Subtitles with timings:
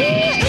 [0.00, 0.47] Uh!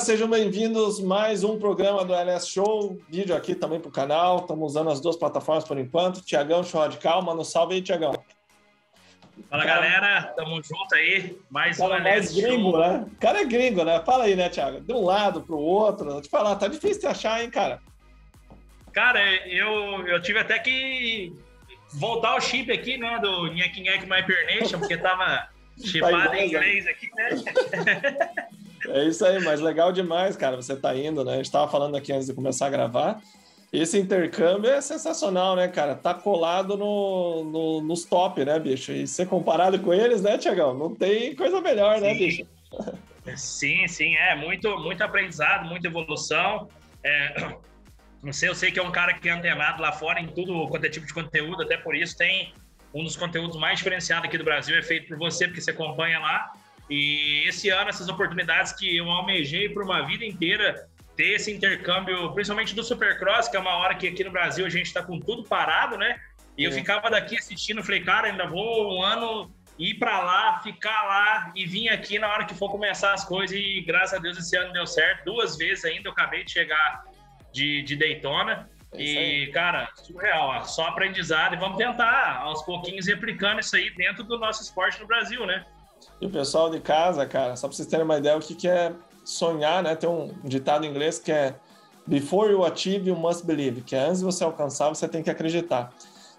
[0.00, 4.72] Sejam bem-vindos mais um programa do LS Show, vídeo aqui também para o canal, estamos
[4.72, 8.12] usando as duas plataformas por enquanto, Tiagão Show Radical, mano, salve aí, Tiagão.
[9.48, 12.80] Fala galera, tamo junto aí, mais um LS mais gringo, Show.
[12.80, 13.06] né?
[13.12, 14.02] O cara é gringo, né?
[14.04, 14.80] Fala aí, né, Tiago?
[14.80, 17.80] De um lado para o outro, vou te falar, tá difícil de achar, hein, cara?
[18.92, 21.32] Cara, eu, eu tive até que
[21.92, 24.20] voltar o chip aqui, né, do Nhack Nhack My
[24.58, 28.44] Nation, porque tava chipado em inglês aqui, né?
[28.88, 30.56] É isso aí, mas legal demais, cara.
[30.56, 31.34] Você tá indo, né?
[31.34, 33.20] A gente tava falando aqui antes de começar a gravar.
[33.72, 35.96] Esse intercâmbio é sensacional, né, cara?
[35.96, 38.92] Tá colado no, no, nos top, né, bicho?
[38.92, 40.74] E ser comparado com eles, né, Tiagão?
[40.74, 42.20] Não tem coisa melhor, né, sim.
[42.20, 42.46] né, bicho?
[43.36, 44.36] Sim, sim, é.
[44.36, 46.68] Muito, muito aprendizado, muita evolução.
[47.02, 47.56] É,
[48.22, 50.66] não sei, eu sei que é um cara que é antenado lá fora em tudo
[50.68, 52.54] quanto é tipo de conteúdo, até por isso tem
[52.94, 56.18] um dos conteúdos mais diferenciados aqui do Brasil, é feito por você, porque você acompanha
[56.20, 56.52] lá.
[56.88, 62.32] E esse ano, essas oportunidades que eu almejei por uma vida inteira, ter esse intercâmbio,
[62.32, 65.18] principalmente do Supercross, que é uma hora que aqui no Brasil a gente está com
[65.18, 66.20] tudo parado, né?
[66.56, 66.68] E é.
[66.68, 71.52] eu ficava daqui assistindo, falei, cara, ainda vou um ano ir para lá, ficar lá
[71.54, 73.56] e vir aqui na hora que for começar as coisas.
[73.56, 75.24] E graças a Deus esse ano deu certo.
[75.24, 77.04] Duas vezes ainda eu acabei de chegar
[77.52, 78.68] de, de Daytona.
[78.92, 81.54] É e, cara, surreal, ó, só aprendizado.
[81.54, 85.64] E vamos tentar, aos pouquinhos, replicando isso aí dentro do nosso esporte no Brasil, né?
[86.20, 88.68] E o pessoal de casa, cara, só para vocês terem uma ideia o que, que
[88.68, 88.92] é
[89.24, 89.94] sonhar, né?
[89.94, 91.54] Tem um ditado em inglês que é
[92.06, 95.30] Before you achieve, you must believe, que é antes de você alcançar, você tem que
[95.30, 95.90] acreditar.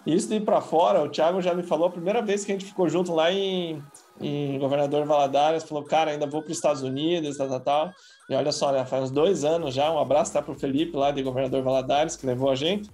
[0.06, 2.52] E isso de ir para fora, o Thiago já me falou, a primeira vez que
[2.52, 3.84] a gente ficou junto lá em,
[4.22, 7.92] em Governador Valadares, falou, cara, ainda vou para os Estados Unidos, tal, tal, tal.
[8.30, 10.96] E olha só, né, faz uns dois anos já, um abraço tá, para o Felipe
[10.96, 12.92] lá de Governador Valadares, que levou a gente.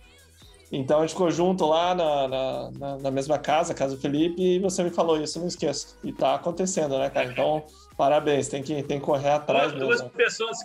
[0.71, 4.41] Então a gente ficou junto lá na, na, na, na, mesma casa, casa do Felipe,
[4.41, 5.97] e você me falou isso, não esqueço.
[6.01, 7.29] E tá acontecendo, né, cara?
[7.29, 7.65] Então,
[7.97, 10.57] parabéns, tem que, tem que correr atrás duas, Duas pessoas,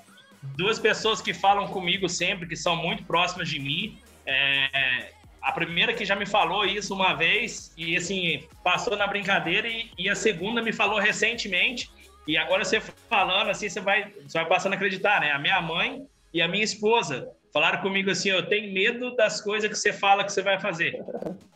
[0.57, 3.99] duas pessoas que falam comigo sempre, que são muito próximas de mim.
[4.25, 5.11] É,
[5.43, 9.91] a primeira que já me falou isso uma vez, e assim, passou na brincadeira, e,
[9.99, 11.91] e a segunda me falou recentemente,
[12.29, 15.33] e agora você falando assim, você vai, você vai passando a acreditar, né?
[15.33, 19.71] A minha mãe e a minha esposa falaram comigo assim: eu tenho medo das coisas
[19.71, 21.03] que você fala que você vai fazer.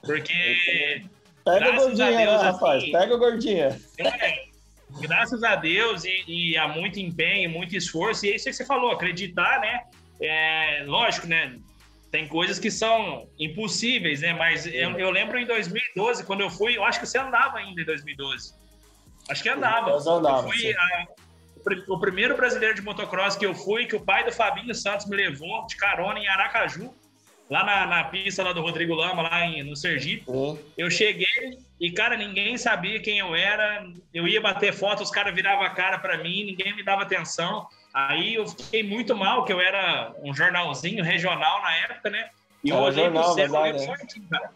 [0.02, 1.04] Porque.
[1.44, 2.82] Pega o gordinha, né, Deus, né, rapaz?
[2.82, 3.80] Assim, Pega o gordinha.
[3.98, 4.44] É,
[5.00, 8.64] graças a Deus e, e há muito empenho, muito esforço, e é isso que você
[8.64, 9.80] falou, acreditar, né?
[10.20, 11.58] É, lógico, né?
[12.10, 14.32] Tem coisas que são impossíveis, né?
[14.32, 17.82] Mas eu, eu, lembro em 2012, quando eu fui, eu acho que você andava ainda
[17.82, 18.54] em 2012.
[19.28, 19.90] Acho que andava.
[19.90, 20.48] Eu andava.
[20.48, 21.06] Eu fui, a,
[21.88, 25.16] o primeiro brasileiro de motocross que eu fui, que o pai do Fabinho Santos me
[25.16, 26.94] levou de carona em Aracaju,
[27.50, 30.24] lá na, na pista lá do Rodrigo Lama, lá em, no Sergipe.
[30.28, 30.58] Uhum.
[30.78, 33.84] Eu cheguei e, cara, ninguém sabia quem eu era.
[34.14, 37.66] Eu ia bater foto, os caras viravam a cara para mim, ninguém me dava atenção.
[37.92, 42.30] Aí eu fiquei muito mal, que eu era um jornalzinho regional na época, né?
[42.62, 44.50] E eu olhei jornal, pro céu, verdade, eu, assim, cara.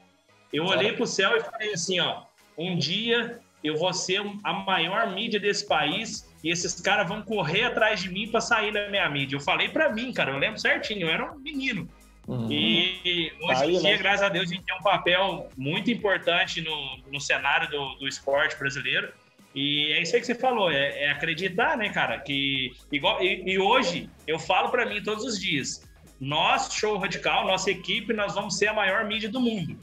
[0.52, 2.22] eu olhei pro céu e falei assim, ó,
[2.56, 7.64] um dia eu vou ser a maior mídia desse país e esses caras vão correr
[7.64, 9.36] atrás de mim para sair da minha mídia.
[9.36, 11.88] Eu falei para mim, cara, eu lembro certinho, eu era um menino.
[12.28, 12.50] Uhum.
[12.50, 13.96] E hoje em dia, né?
[13.96, 18.06] graças a Deus, a gente tem um papel muito importante no, no cenário do, do
[18.06, 19.10] esporte brasileiro.
[19.54, 22.18] E é isso aí que você falou, é, é acreditar, né, cara?
[22.18, 25.88] Que igual, e, e hoje eu falo para mim todos os dias:
[26.20, 29.78] nós, Show Radical, nossa equipe, nós vamos ser a maior mídia do mundo.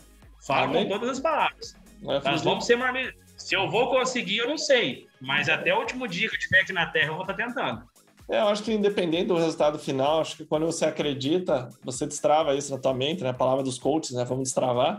[0.45, 0.83] Falo Amém.
[0.83, 1.75] com todas as palavras.
[2.01, 3.20] Nós vamos ser a maior mídia.
[3.41, 5.07] Se eu vou conseguir, eu não sei.
[5.19, 7.83] Mas até o último dia que eu estiver aqui na Terra, eu vou estar tentando.
[8.29, 12.55] É, eu acho que independente do resultado final, acho que quando você acredita, você destrava
[12.55, 13.29] isso na tua mente, né?
[13.29, 14.23] A palavra dos coaches, né?
[14.23, 14.97] Vamos destravar.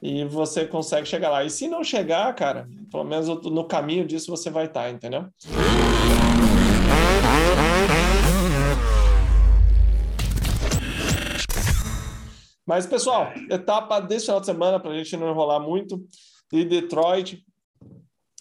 [0.00, 1.42] E você consegue chegar lá.
[1.42, 5.26] E se não chegar, cara, pelo menos no caminho disso você vai estar, entendeu?
[12.66, 16.00] Mas, pessoal, etapa desse final de semana, para a gente não enrolar muito,
[16.52, 17.42] de Detroit,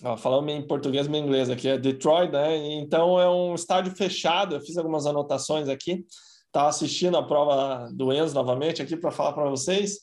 [0.04, 2.56] ó, falando em português e em inglês aqui, é Detroit, né?
[2.75, 4.56] Então é um estádio fechado.
[4.56, 6.06] Eu fiz algumas anotações aqui.
[6.48, 10.00] Estava assistindo a prova do Enzo novamente aqui para falar para vocês.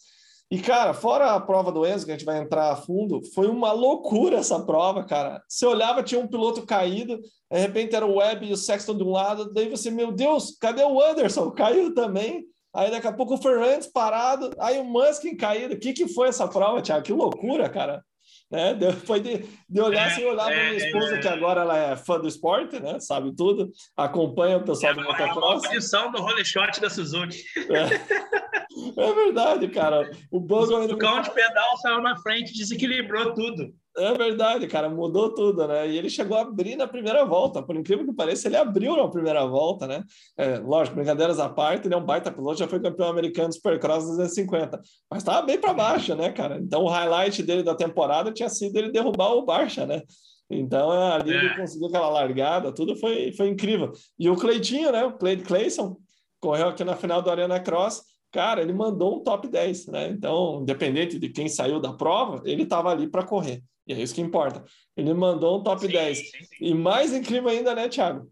[0.48, 3.48] E, cara, fora a prova do Enzo, que a gente vai entrar a fundo, foi
[3.48, 5.42] uma loucura essa prova, cara.
[5.48, 7.18] Você olhava, tinha um piloto caído,
[7.50, 10.56] de repente era o Webb e o Sexton de um lado, daí você, meu Deus,
[10.60, 11.50] cadê o Anderson?
[11.50, 12.44] Caiu também.
[12.72, 15.74] Aí daqui a pouco o Fernandes parado, aí o Muskin caído.
[15.74, 17.04] O que, que foi essa prova, Thiago?
[17.04, 18.04] Que loucura, cara.
[18.50, 18.76] Né?
[19.04, 21.96] Foi de, de olhar assim, olhar para minha é, esposa, é, que agora ela é
[21.96, 23.00] fã do esporte, né?
[23.00, 25.64] Sabe tudo, acompanha o pessoal é, do motocross.
[25.64, 27.42] É a edição do Holy Shot da Suzuki.
[27.56, 30.10] É, é verdade, cara.
[30.30, 33.74] O Bozo O cão de pedal saiu na frente, desequilibrou tudo.
[33.98, 35.88] É verdade, cara, mudou tudo, né?
[35.88, 37.62] E ele chegou a abrir na primeira volta.
[37.62, 40.04] Por incrível que pareça, ele abriu na primeira volta, né?
[40.36, 43.54] É, lógico, brincadeiras à parte, ele é um baita piloto, já foi campeão americano de
[43.54, 46.58] Supercross 250, mas estava bem para baixo, né, cara?
[46.58, 50.02] Então o highlight dele da temporada tinha sido ele derrubar o Barça, né?
[50.50, 51.36] Então é, ali é.
[51.36, 53.92] ele conseguiu aquela largada, tudo foi, foi incrível.
[54.18, 55.04] E o Cleitinho, né?
[55.04, 55.96] O Cleide Clayson,
[56.40, 58.02] correu aqui na final do Arena Cross.
[58.36, 60.10] Cara, ele mandou um top 10, né?
[60.10, 63.62] Então, independente de quem saiu da prova, ele estava ali para correr.
[63.86, 64.62] E é isso que importa.
[64.94, 66.18] Ele mandou um top sim, 10.
[66.18, 66.56] Sim, sim.
[66.60, 68.30] E mais incrível ainda, né, Thiago?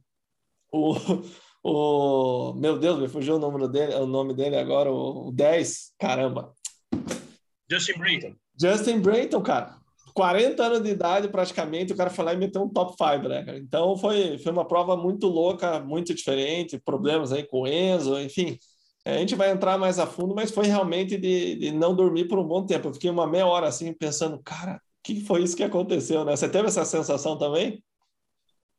[0.71, 0.95] O,
[1.65, 5.95] o meu Deus, me fugiu o nome dele, o nome dele agora, o, o 10,
[5.99, 6.53] caramba.
[7.71, 8.35] Justin Brayton.
[8.61, 9.75] Justin Brayton, cara.
[10.13, 13.43] 40 anos de idade praticamente, o cara foi lá e meteu um top 5, né,
[13.43, 13.57] cara?
[13.57, 18.59] Então foi, foi uma prova muito louca, muito diferente, problemas aí com o Enzo, enfim.
[19.05, 22.39] A gente vai entrar mais a fundo, mas foi realmente de, de não dormir por
[22.39, 22.89] um bom tempo.
[22.89, 26.35] Eu fiquei uma meia hora assim pensando, cara, que foi isso que aconteceu, né?
[26.35, 27.83] Você teve essa sensação também?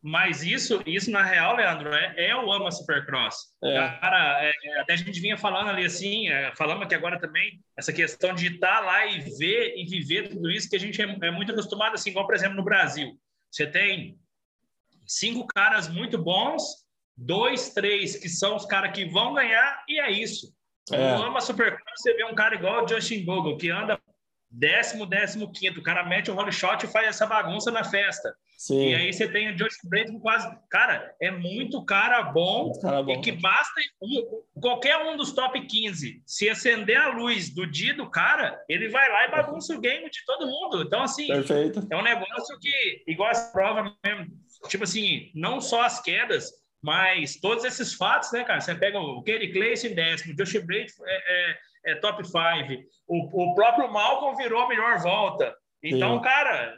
[0.08, 3.36] Mas isso, isso na real, Leandro, é, é o Ama Supercross.
[3.64, 3.90] É.
[4.00, 7.60] Cara, é, é, até a gente vinha falando ali assim, é, falamos aqui agora também,
[7.76, 11.06] essa questão de estar lá e ver e viver tudo isso que a gente é,
[11.24, 13.20] é muito acostumado, assim, igual, por exemplo, no Brasil.
[13.50, 14.16] Você tem
[15.08, 16.85] cinco caras muito bons,
[17.18, 20.54] dois, três que são os caras que vão ganhar, e é isso.
[20.92, 21.16] É.
[21.16, 24.00] No Ama Supercross, você vê um cara igual o Justin Bogle, que anda
[24.50, 25.80] décimo, décimo quinto.
[25.80, 28.36] O cara mete um holy shot e faz essa bagunça na festa.
[28.58, 28.90] Sim.
[28.90, 30.48] E aí você tem o Josh Brayton quase.
[30.70, 35.34] Cara, é muito cara bom, muito cara bom e que basta um, qualquer um dos
[35.34, 39.76] top 15 se acender a luz do dia do cara, ele vai lá e bagunça
[39.76, 40.84] o game de todo mundo.
[40.84, 41.86] Então, assim, Perfeito.
[41.92, 44.28] é um negócio que, igual essa prova mesmo,
[44.70, 46.50] tipo assim, não só as quedas,
[46.86, 48.62] mas todos esses fatos, né, cara?
[48.62, 52.38] Você pega o Kerry Clayson em décimo, o Josh Brayton é, é é, top 5.
[53.08, 55.56] O, o próprio Malcolm virou a melhor volta.
[55.82, 56.24] Então, Sim.
[56.24, 56.78] cara.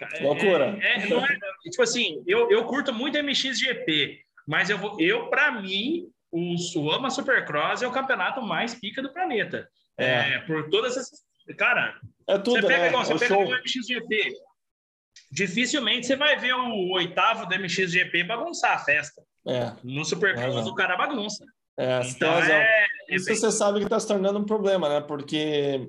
[0.00, 0.78] É, Loucura.
[0.80, 5.50] É, é, é, tipo assim, eu, eu curto muito MXGP, mas eu, vou, eu para
[5.60, 9.68] mim, o Suama Supercross é o campeonato mais pica do planeta.
[9.98, 10.34] É.
[10.34, 10.38] é.
[10.40, 11.26] por todas essas.
[11.56, 11.98] Cara,
[12.28, 12.88] é tudo, você pega, né?
[12.88, 14.32] igual, você pega o MXGP.
[15.30, 19.22] Dificilmente você vai ver o oitavo do MXGP bagunçar a festa.
[19.46, 19.72] É.
[19.82, 21.44] No Supercross, o cara bagunça.
[21.78, 25.00] É, então, é, Isso você sabe que está se tornando um problema, né?
[25.00, 25.88] Porque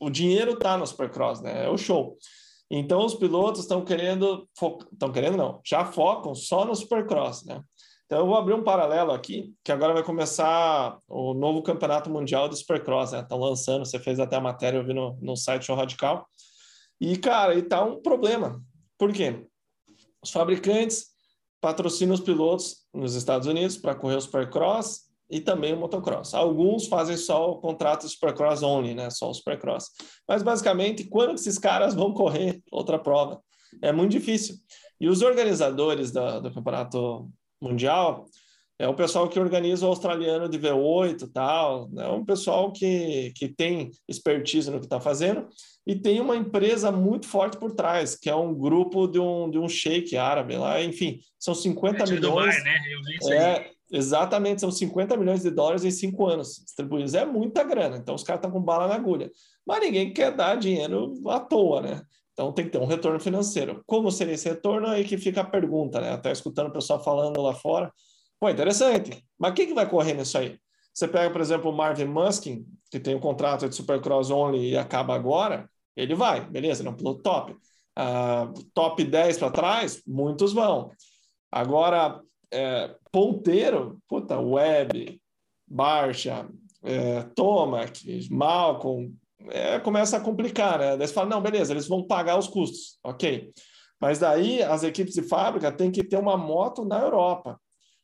[0.00, 1.66] o dinheiro está no Supercross, né?
[1.66, 2.16] É o show.
[2.70, 4.48] Então os pilotos estão querendo,
[4.92, 7.62] estão querendo não, já focam só no Supercross, né?
[8.06, 12.48] Então eu vou abrir um paralelo aqui, que agora vai começar o novo campeonato mundial
[12.48, 13.20] do Supercross, né?
[13.20, 16.26] Estão lançando, você fez até a matéria, eu vi no, no site Show Radical.
[17.00, 18.62] E, cara, e tá um problema.
[18.98, 19.46] Por quê?
[20.22, 21.06] Os fabricantes
[21.60, 26.34] patrocinam os pilotos nos Estados Unidos para correr o Supercross e também o motocross.
[26.34, 29.10] Alguns fazem só o contrato Supercross only, né?
[29.10, 29.90] Só o Supercross.
[30.26, 33.42] Mas basicamente, quando esses caras vão correr outra prova?
[33.82, 34.56] É muito difícil.
[35.00, 38.24] E os organizadores da, do campeonato mundial
[38.78, 43.48] é o pessoal que organiza o australiano de V8 tal, é um pessoal que, que
[43.48, 45.48] tem expertise no que está fazendo
[45.84, 49.58] e tem uma empresa muito forte por trás, que é um grupo de um, de
[49.58, 52.56] um sheik árabe lá, enfim, são 50 é milhões.
[52.56, 52.78] Dubai, né?
[52.92, 53.70] Eu vi isso é, aí.
[53.90, 57.14] Exatamente, são 50 milhões de dólares em cinco anos distribuídos.
[57.14, 59.30] É muita grana, então os caras estão com bala na agulha.
[59.66, 62.02] Mas ninguém quer dar dinheiro à toa, né?
[62.32, 63.82] Então tem que ter um retorno financeiro.
[63.84, 64.86] Como seria esse retorno?
[64.86, 66.12] Aí que fica a pergunta, né?
[66.12, 67.92] Até escutando o pessoal falando lá fora.
[68.40, 69.24] Pô, interessante.
[69.38, 70.58] Mas quem que vai correr nisso aí?
[70.94, 74.76] Você pega, por exemplo, o Marvin Muskin, que tem um contrato de Supercross Only e
[74.76, 77.52] acaba agora, ele vai, beleza, ele é um piloto top.
[77.52, 80.90] Uh, top 10 para trás, muitos vão.
[81.50, 85.20] Agora, é, ponteiro, puta, Web,
[85.66, 86.48] Barcha,
[86.82, 89.14] é, Tomac, Malcolm,
[89.50, 90.96] é, começa a complicar, né?
[90.96, 93.52] Daí você fala, não, beleza, eles vão pagar os custos, ok.
[94.00, 97.60] Mas daí as equipes de fábrica têm que ter uma moto na Europa.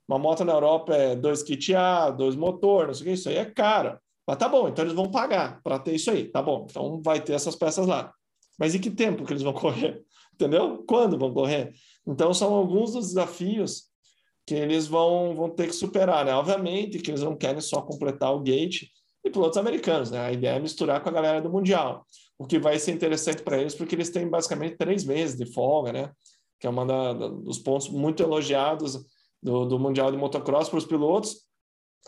[0.06, 3.28] Uma moto na Europa é dois kit A, dois motor, não sei o que, isso
[3.28, 3.98] aí é caro.
[4.26, 6.66] Mas tá bom, então eles vão pagar para ter isso aí, tá bom.
[6.68, 8.12] Então vai ter essas peças lá.
[8.58, 10.02] Mas em que tempo que eles vão correr?
[10.34, 10.84] Entendeu?
[10.86, 11.72] Quando vão correr?
[12.06, 13.84] Então, são alguns dos desafios
[14.46, 16.34] que eles vão, vão ter que superar, né?
[16.34, 18.88] Obviamente que eles não querem só completar o gate
[19.24, 20.20] e pilotos americanos, né?
[20.20, 22.06] A ideia é misturar com a galera do Mundial,
[22.38, 25.92] o que vai ser interessante para eles, porque eles têm basicamente três meses de folga,
[25.92, 26.12] né?
[26.60, 29.06] Que é um dos pontos muito elogiados
[29.44, 31.44] do, do Mundial de Motocross para os pilotos,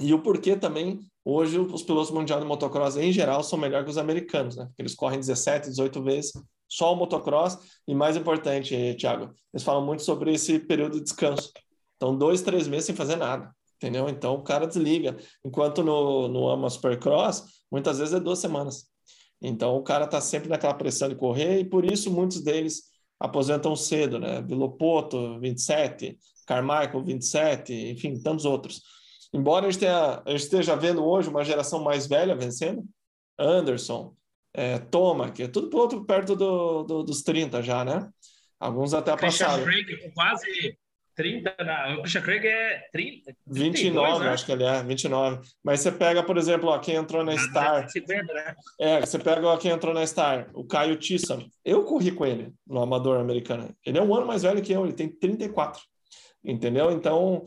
[0.00, 3.90] e o porquê também, hoje, os pilotos mundiais de motocross em geral são melhores que
[3.90, 4.66] os americanos, né?
[4.66, 6.32] Porque eles correm 17, 18 vezes
[6.68, 7.58] só o motocross.
[7.88, 11.50] E mais importante, Thiago, eles falam muito sobre esse período de descanso.
[11.96, 14.06] Então, dois, três meses sem fazer nada, entendeu?
[14.06, 15.16] Então, o cara desliga.
[15.42, 18.84] Enquanto no, no AMA Supercross, muitas vezes é duas semanas.
[19.40, 22.82] Então, o cara está sempre naquela pressão de correr e por isso muitos deles
[23.18, 24.42] aposentam cedo, né?
[24.42, 28.80] Vilopoto, 27, Carmichael, 27, enfim, tantos outros.
[29.32, 32.84] Embora a gente, tenha, a gente esteja vendo hoje uma geração mais velha vencendo,
[33.38, 34.14] Anderson,
[34.54, 38.08] é, Toma, que é tudo outro perto do, do, dos 30 já, né?
[38.58, 39.62] Alguns até passaram.
[39.64, 40.78] Craig com quase
[41.14, 41.94] 30, na...
[41.94, 44.30] o Christian Craig é 30, 29, né?
[44.30, 45.40] acho que ele é, 29.
[45.62, 47.88] Mas você pega, por exemplo, ó, quem entrou na Star.
[47.90, 48.54] 50, né?
[48.80, 51.46] É, você pega ó, quem entrou na Star, o Caio Tissam.
[51.64, 53.74] Eu corri com ele no Amador americano.
[53.84, 55.82] Ele é um ano mais velho que eu, ele tem 34.
[56.46, 56.92] Entendeu?
[56.92, 57.44] Então,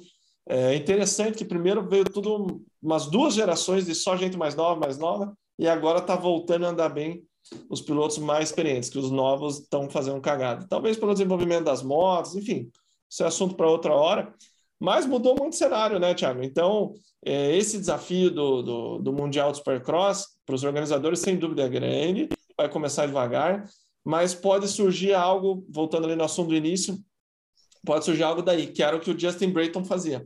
[0.47, 4.97] é interessante que primeiro veio tudo, umas duas gerações de só gente mais nova, mais
[4.97, 7.23] nova, e agora está voltando a andar bem
[7.69, 10.67] os pilotos mais experientes, que os novos estão fazendo cagada.
[10.67, 12.69] Talvez pelo desenvolvimento das motos, enfim,
[13.09, 14.33] isso é assunto para outra hora.
[14.79, 16.41] Mas mudou muito o cenário, né, Thiago?
[16.41, 16.93] Então,
[17.25, 21.69] é, esse desafio do, do, do Mundial de Supercross, para os organizadores, sem dúvida é
[21.69, 23.65] grande, vai começar devagar,
[24.05, 26.97] mas pode surgir algo, voltando ali no assunto do início,
[27.85, 30.25] pode surgir algo daí, que era o que o Justin Brayton fazia.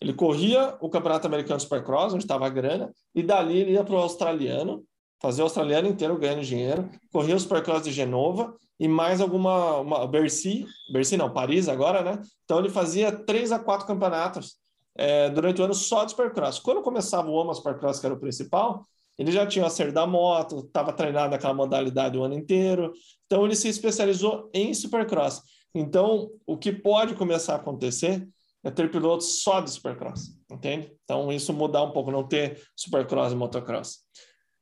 [0.00, 3.94] Ele corria o Campeonato Americano Supercross, onde estava a grana, e dali ele ia para
[3.94, 4.84] o australiano,
[5.20, 10.06] fazia o australiano inteiro ganhando dinheiro, corria o Supercross de Genova e mais alguma, uma
[10.06, 12.22] Bercy, Bercy não, Paris agora, né?
[12.44, 14.56] Então ele fazia três a quatro campeonatos
[14.96, 16.58] é, durante o ano só de Supercross.
[16.58, 18.84] Quando começava o AMA Supercross, que era o principal,
[19.18, 22.92] ele já tinha o acerto da moto, estava treinado naquela modalidade o ano inteiro,
[23.24, 25.40] então ele se especializou em Supercross.
[25.78, 28.26] Então, o que pode começar a acontecer
[28.64, 30.90] é ter pilotos só de Supercross, entende?
[31.04, 33.98] Então, isso mudar um pouco, não ter Supercross e Motocross.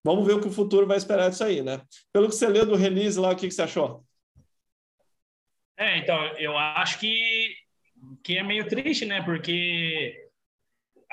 [0.02, 1.80] Vamos ver o que o futuro vai esperar disso aí, né?
[2.12, 4.04] Pelo que você leu do release lá, o que, que você achou?
[5.78, 7.54] É, então, eu acho que,
[8.24, 9.22] que é meio triste, né?
[9.22, 10.20] Porque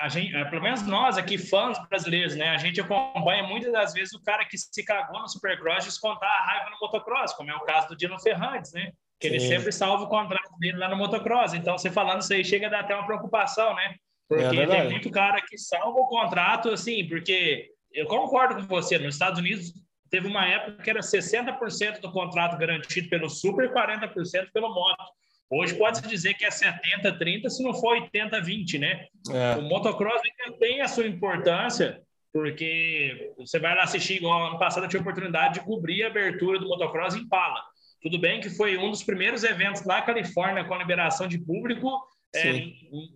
[0.00, 2.48] a gente, é, pelo menos nós aqui, fãs brasileiros, né?
[2.48, 6.44] A gente acompanha muitas das vezes o cara que se cagou no Supercross descontar a
[6.44, 8.92] raiva no motocross, como é o caso do Dino Ferrantes, né?
[9.22, 11.54] Que ele sempre salva o contrato dele lá no motocross.
[11.54, 13.94] Então, você falando isso aí, chega a dar até uma preocupação, né?
[14.28, 18.98] Porque é tem muito cara que salva o contrato, assim, porque eu concordo com você,
[18.98, 19.72] nos Estados Unidos
[20.10, 25.04] teve uma época que era 60% do contrato garantido pelo Super e 40% pelo moto.
[25.50, 29.06] Hoje pode-se dizer que é 70-30, se não for 80-20, né?
[29.30, 29.56] É.
[29.56, 32.02] O motocross ainda tem a sua importância,
[32.32, 36.08] porque você vai lá assistir, igual ano passado eu tive a oportunidade de cobrir a
[36.08, 37.60] abertura do motocross em Pala.
[38.02, 41.88] Tudo bem que foi um dos primeiros eventos na Califórnia com a liberação de público,
[42.34, 42.52] é,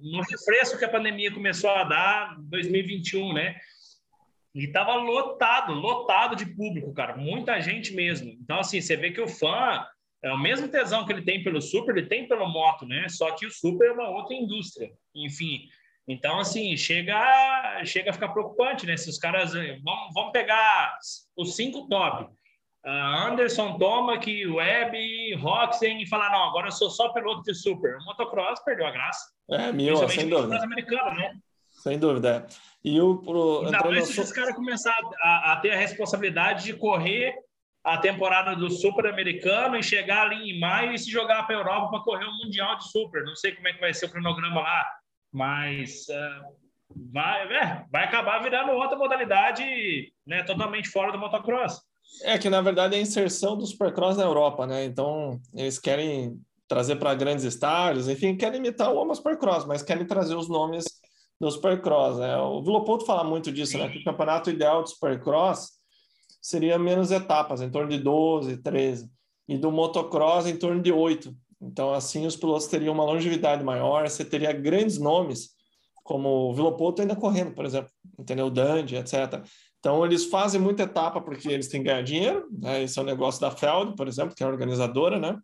[0.03, 3.57] no refresco que a pandemia começou a dar em 2021, né?
[4.55, 8.31] E estava lotado, lotado de público, cara, muita gente mesmo.
[8.41, 9.85] Então, assim, você vê que o fã,
[10.23, 13.07] é o mesmo tesão que ele tem pelo Super, ele tem pelo moto, né?
[13.09, 15.69] Só que o Super é uma outra indústria, enfim.
[16.09, 18.97] Então, assim, chega, chega a ficar preocupante, né?
[18.97, 19.53] Se os caras.
[19.53, 20.97] Vamos, vamos pegar
[21.37, 22.33] os cinco top.
[22.87, 27.97] Uh, Anderson, Tomac, Webb, Roxen e falar, não, agora eu sou só piloto de super.
[27.97, 29.27] O motocross perdeu a graça.
[29.51, 30.63] É, mil, sem dúvida.
[30.63, 31.37] americano, né?
[31.73, 32.47] Sem dúvida.
[32.49, 32.57] É.
[32.85, 36.75] E o pro, Ainda mais se os caras começar a, a, ter a responsabilidade de
[36.75, 37.35] correr
[37.83, 41.59] a temporada do super americano e chegar ali em maio e se jogar para a
[41.59, 43.25] Europa para correr o Mundial de Super.
[43.25, 44.87] Não sei como é que vai ser o cronograma lá,
[45.33, 46.57] mas uh,
[47.13, 51.81] vai, é, vai acabar virando outra modalidade né, totalmente fora do motocross.
[52.23, 54.85] É que, na verdade, é a inserção do Supercross na Europa, né?
[54.85, 60.07] Então, eles querem trazer para grandes estádios, enfim, querem imitar o Oma Supercross, mas querem
[60.07, 60.85] trazer os nomes
[61.41, 62.37] do Supercross, né?
[62.39, 63.89] O Vilopoto fala muito disso, né?
[63.89, 65.73] Que o campeonato ideal do Supercross
[66.41, 69.11] seria menos etapas, em torno de 12, 13,
[69.49, 71.35] e do motocross em torno de 8.
[71.61, 75.51] Então, assim, os pilotos teriam uma longevidade maior, você teria grandes nomes,
[76.03, 78.47] como o Vilopoto ainda correndo, por exemplo, entendeu?
[78.47, 79.45] O Dandy, etc.
[79.79, 82.83] Então, eles fazem muita etapa porque eles têm que ganhar dinheiro, né?
[82.83, 85.39] Esse é o negócio da Feld, por exemplo, que é a organizadora, né?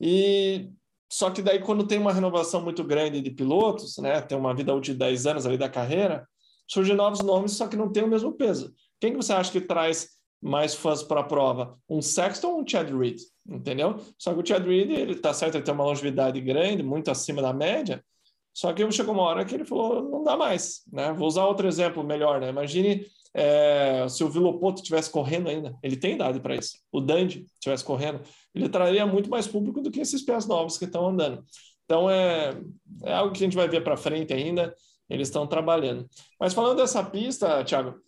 [0.00, 0.70] E
[1.12, 4.20] só que daí, quando tem uma renovação muito grande de pilotos, né?
[4.20, 6.26] Tem uma vida útil de 10 anos ali da carreira,
[6.68, 8.72] surgem novos nomes, só que não tem o mesmo peso.
[9.00, 10.08] Quem que você acha que traz
[10.40, 11.76] mais fãs para a prova?
[11.88, 13.18] Um Sexton ou um Chad Reed?
[13.48, 13.96] Entendeu?
[14.16, 17.42] Só que o Chad Reed, ele tá certo, ele tem uma longevidade grande, muito acima
[17.42, 18.04] da média,
[18.52, 21.12] só que chegou uma hora que ele falou, não dá mais, né?
[21.12, 22.50] Vou usar outro exemplo melhor, né?
[22.50, 26.78] Imagine é, se o Vilopoto estivesse correndo ainda, ele tem idade para isso.
[26.90, 28.20] O Dandy estivesse correndo,
[28.54, 31.44] ele traria muito mais público do que esses pés novos que estão andando.
[31.84, 32.60] Então é,
[33.04, 34.74] é algo que a gente vai ver para frente ainda.
[35.08, 36.08] Eles estão trabalhando.
[36.38, 38.00] Mas falando dessa pista, Thiago,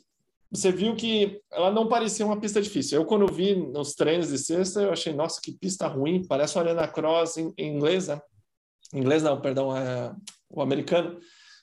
[0.52, 3.00] você viu que ela não parecia uma pista difícil.
[3.00, 6.64] Eu, quando vi nos treinos de sexta, eu achei, nossa, que pista ruim, parece uma
[6.64, 8.21] Arena Cross em, em inglês, né?
[8.95, 10.14] Em inglês não, perdão, é
[10.50, 11.19] o americano,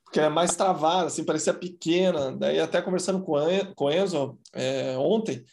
[0.09, 2.35] porque é mais travada, assim, parecia pequena.
[2.35, 5.45] Daí, até conversando com, o Enzo é, ontem,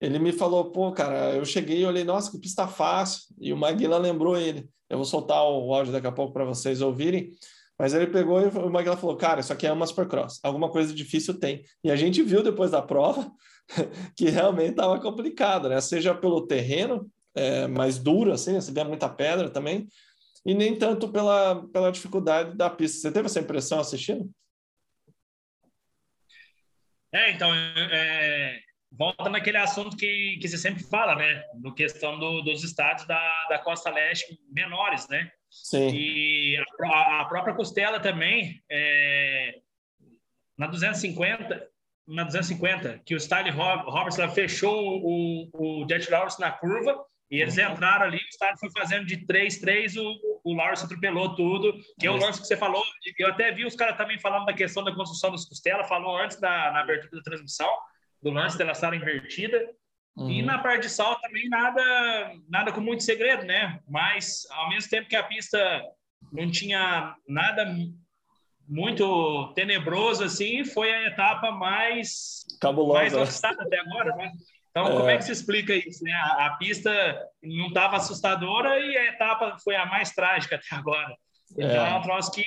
[0.00, 3.24] ele me falou, pô, cara, eu cheguei e olhei, nossa, que pista fácil.
[3.38, 4.66] E o Maguila lembrou ele.
[4.88, 7.30] Eu vou soltar o áudio daqui a pouco para vocês ouvirem.
[7.78, 10.40] Mas ele pegou e o Maguila falou, cara, isso aqui é uma supercross.
[10.42, 11.62] Alguma coisa difícil tem.
[11.84, 13.30] E a gente viu depois da prova
[14.16, 15.78] que realmente estava complicado, né?
[15.82, 19.86] Seja pelo terreno é, mais duro, assim, você vê muita pedra também,
[20.44, 22.98] e nem tanto pela, pela dificuldade da pista.
[22.98, 24.30] Você teve essa impressão assistindo?
[27.12, 31.42] É, então, é, volta naquele assunto que, que você sempre fala, né?
[31.60, 35.30] No questão do, dos estados da, da costa leste menores, né?
[35.50, 35.88] Sim.
[35.92, 39.58] E a, a própria Costela também, é,
[40.56, 41.68] na 250,
[42.06, 47.56] na 250, que o Stanley Roberts fechou o, o Jet Lawrence na curva e eles
[47.56, 47.72] uhum.
[47.72, 52.10] entraram ali, o Stanley foi fazendo de 3-3, o, o Lawrence atropelou tudo, que é
[52.10, 52.82] o lance que você falou.
[53.18, 56.40] Eu até vi os caras também falando da questão da construção das costelas, falou antes
[56.40, 57.70] da na abertura da transmissão,
[58.20, 59.70] do lance dela estar invertida.
[60.16, 60.28] Uhum.
[60.28, 63.80] E na parte de salto também nada, nada com muito segredo, né?
[63.88, 65.82] Mas ao mesmo tempo que a pista
[66.32, 67.64] não tinha nada
[68.66, 74.32] muito tenebroso assim, foi a etapa mais cabulosa mais até agora, né?
[74.70, 74.96] Então, é.
[74.96, 76.04] como é que se explica isso?
[76.04, 76.12] Né?
[76.12, 76.90] A, a pista
[77.42, 81.16] não estava assustadora e a etapa foi a mais trágica até agora.
[81.52, 82.44] Então, é, é um troço que.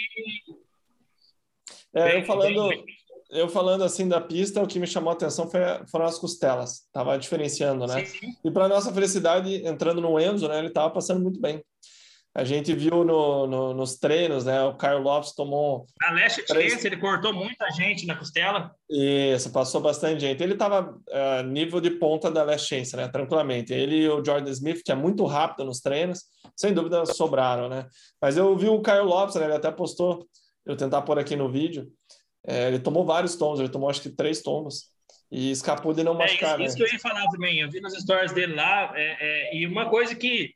[1.93, 2.69] É, bem, eu falando.
[2.69, 6.05] Bem, bem eu falando assim da pista, o que me chamou a atenção foi, foram
[6.05, 6.87] as costelas.
[6.93, 8.05] Tava diferenciando, né?
[8.05, 8.27] Sim.
[8.45, 10.59] E para nossa felicidade, entrando no Enzo, né?
[10.59, 11.63] Ele tava passando muito bem.
[12.35, 14.63] A gente viu no, no, nos treinos, né?
[14.63, 15.85] O Caio Lopes tomou.
[16.01, 16.83] Na leste três...
[16.83, 18.73] ele cortou muita gente na costela.
[18.89, 20.41] Isso, passou bastante gente.
[20.41, 23.07] Ele estava uh, é, nível de ponta da leste né?
[23.07, 23.71] Tranquilamente.
[23.71, 26.23] Ele e o Jordan Smith, que é muito rápido nos treinos,
[26.55, 27.85] sem dúvida sobraram, né?
[28.19, 29.45] Mas eu vi o Caio Lopes, né?
[29.45, 30.27] Ele até postou,
[30.65, 31.87] eu tentar pôr aqui no vídeo.
[32.47, 34.91] É, ele tomou vários tomos, ele tomou acho que três tomos
[35.31, 36.51] e escapou de não machucar.
[36.51, 36.65] É isso, né?
[36.65, 37.59] isso que eu ia falar também.
[37.59, 40.55] Eu vi nas histórias dele lá, é, é, e uma coisa que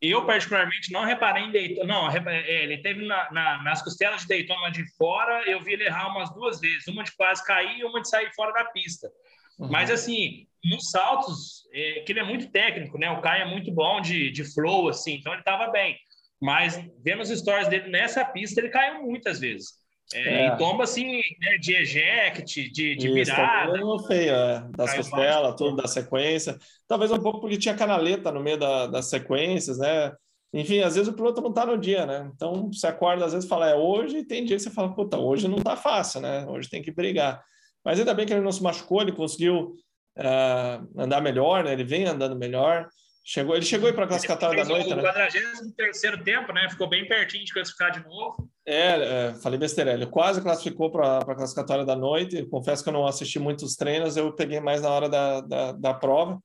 [0.00, 1.86] eu particularmente não reparei em Daytona.
[1.86, 5.84] Não, é, ele teve na, na, nas costelas de Daytona de fora, eu vi ele
[5.84, 9.10] errar umas duas vezes, uma de quase cair e uma de sair fora da pista.
[9.58, 9.68] Uhum.
[9.70, 13.10] Mas assim, nos saltos, é, que ele é muito técnico, né?
[13.10, 15.98] O Caio é muito bom de, de flow, assim, então ele estava bem.
[16.40, 19.79] Mas vendo as histórias dele nessa pista, ele caiu muitas vezes.
[20.12, 20.46] É, é.
[20.48, 21.06] E tomba assim,
[21.40, 23.76] né, de eject, de, de Isso, virada.
[23.76, 26.58] Isso, feio, é, das costelas, tudo da sequência.
[26.86, 30.12] Talvez um pouco porque tinha canaleta no meio da, das sequências, né?
[30.52, 32.28] Enfim, às vezes o piloto não tá no dia, né?
[32.34, 35.16] Então você acorda, às vezes fala, é hoje, e tem dia que você fala, puta,
[35.16, 36.44] hoje não tá fácil, né?
[36.46, 37.40] Hoje tem que brigar.
[37.84, 39.76] Mas ainda bem que ele não se machucou, ele conseguiu
[40.18, 41.72] uh, andar melhor, né?
[41.72, 42.88] Ele vem andando melhor.
[43.22, 45.02] Chegou, ele chegou aí para a classificatória da noite, o né?
[45.02, 46.68] O 43 tempo, né?
[46.70, 48.50] Ficou bem pertinho de classificar de novo.
[48.66, 49.92] É, é falei besteira.
[49.92, 52.44] Ele quase classificou para a classificatória da noite.
[52.46, 55.94] Confesso que eu não assisti muitos treinos, eu peguei mais na hora da, da, da
[55.94, 56.42] prova.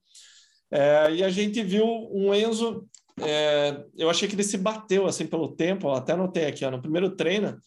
[0.70, 2.86] É, e a gente viu um Enzo.
[3.20, 5.90] É, eu achei que ele se bateu assim pelo tempo.
[5.90, 7.58] até anotei aqui, ó, no primeiro treino.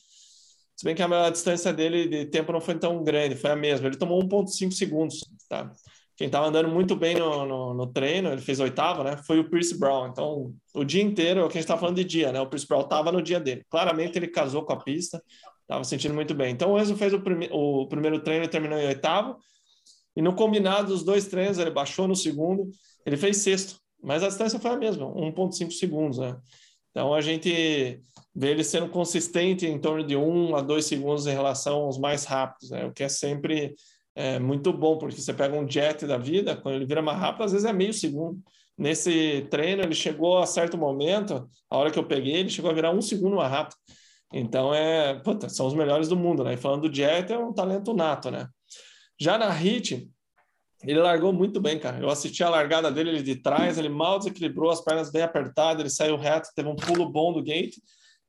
[0.76, 3.56] Se bem que a, a distância dele de tempo não foi tão grande, foi a
[3.56, 3.88] mesma.
[3.88, 5.20] Ele tomou 1,5 segundos,
[5.50, 5.74] tá?
[6.20, 9.16] Quem estava andando muito bem no, no, no, treino, ele fez oitavo, né?
[9.26, 10.10] Foi o Pierce Brown.
[10.10, 12.42] Então, o dia inteiro, é o que a gente está falando de dia, né?
[12.42, 13.64] O Pierce Brown estava no dia dele.
[13.70, 15.24] Claramente ele casou com a pista,
[15.62, 16.52] estava sentindo muito bem.
[16.52, 19.38] Então, o Enzo fez o, prime o primeiro treino e terminou em oitavo.
[20.14, 22.70] E no combinado dos dois treinos, ele baixou no segundo,
[23.06, 23.80] ele fez sexto.
[24.04, 26.36] Mas a distância foi a mesma, 1,5 segundos, né?
[26.92, 28.02] Então, a gente
[28.36, 32.26] vê ele sendo consistente em torno de 1 a 2 segundos em relação aos mais
[32.26, 32.86] rápidos, né?
[32.88, 33.74] O que é sempre
[34.16, 37.44] é muito bom, porque você pega um jet da vida, quando ele vira mais rápido,
[37.44, 38.42] às vezes é meio segundo.
[38.78, 42.74] Nesse treino, ele chegou a certo momento, a hora que eu peguei, ele chegou a
[42.74, 43.76] virar um segundo mais rápido.
[44.32, 46.54] Então, é, puta, são os melhores do mundo, né?
[46.54, 48.48] E falando do jet, é um talento nato, né?
[49.20, 50.10] Já na HIT,
[50.84, 52.00] ele largou muito bem, cara.
[52.00, 55.82] Eu assisti a largada dele ele de trás, ele mal desequilibrou, as pernas bem apertadas,
[55.82, 57.76] ele saiu reto, teve um pulo bom do gate,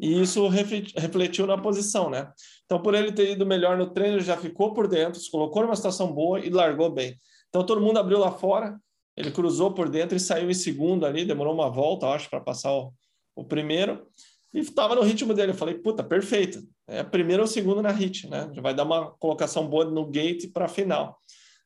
[0.01, 2.33] e isso refletiu na posição, né?
[2.65, 5.77] Então, por ele ter ido melhor no treino, já ficou por dentro, se colocou numa
[5.77, 7.17] situação boa e largou bem.
[7.51, 8.81] Então todo mundo abriu lá fora,
[9.17, 12.73] ele cruzou por dentro e saiu em segundo ali, demorou uma volta, acho, para passar
[12.73, 12.95] o,
[13.37, 14.07] o primeiro.
[14.55, 15.53] E estava no ritmo dele.
[15.53, 16.63] Eu falei, puta, perfeito.
[16.89, 18.51] É primeiro ou segundo na hit, né?
[18.53, 21.19] Já vai dar uma colocação boa no gate para a final.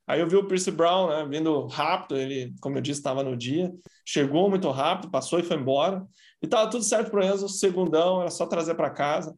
[0.06, 3.34] Aí eu vi o Pierce Brown, né, vindo rápido, ele, como eu disse, estava no
[3.34, 3.72] dia,
[4.04, 6.06] chegou muito rápido, passou e foi embora.
[6.44, 9.34] E estava tudo certo para o Enzo, segundão, era só trazer para casa.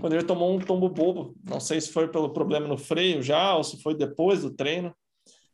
[0.00, 3.56] Quando ele tomou um tombo bobo, não sei se foi pelo problema no freio já,
[3.56, 4.94] ou se foi depois do treino,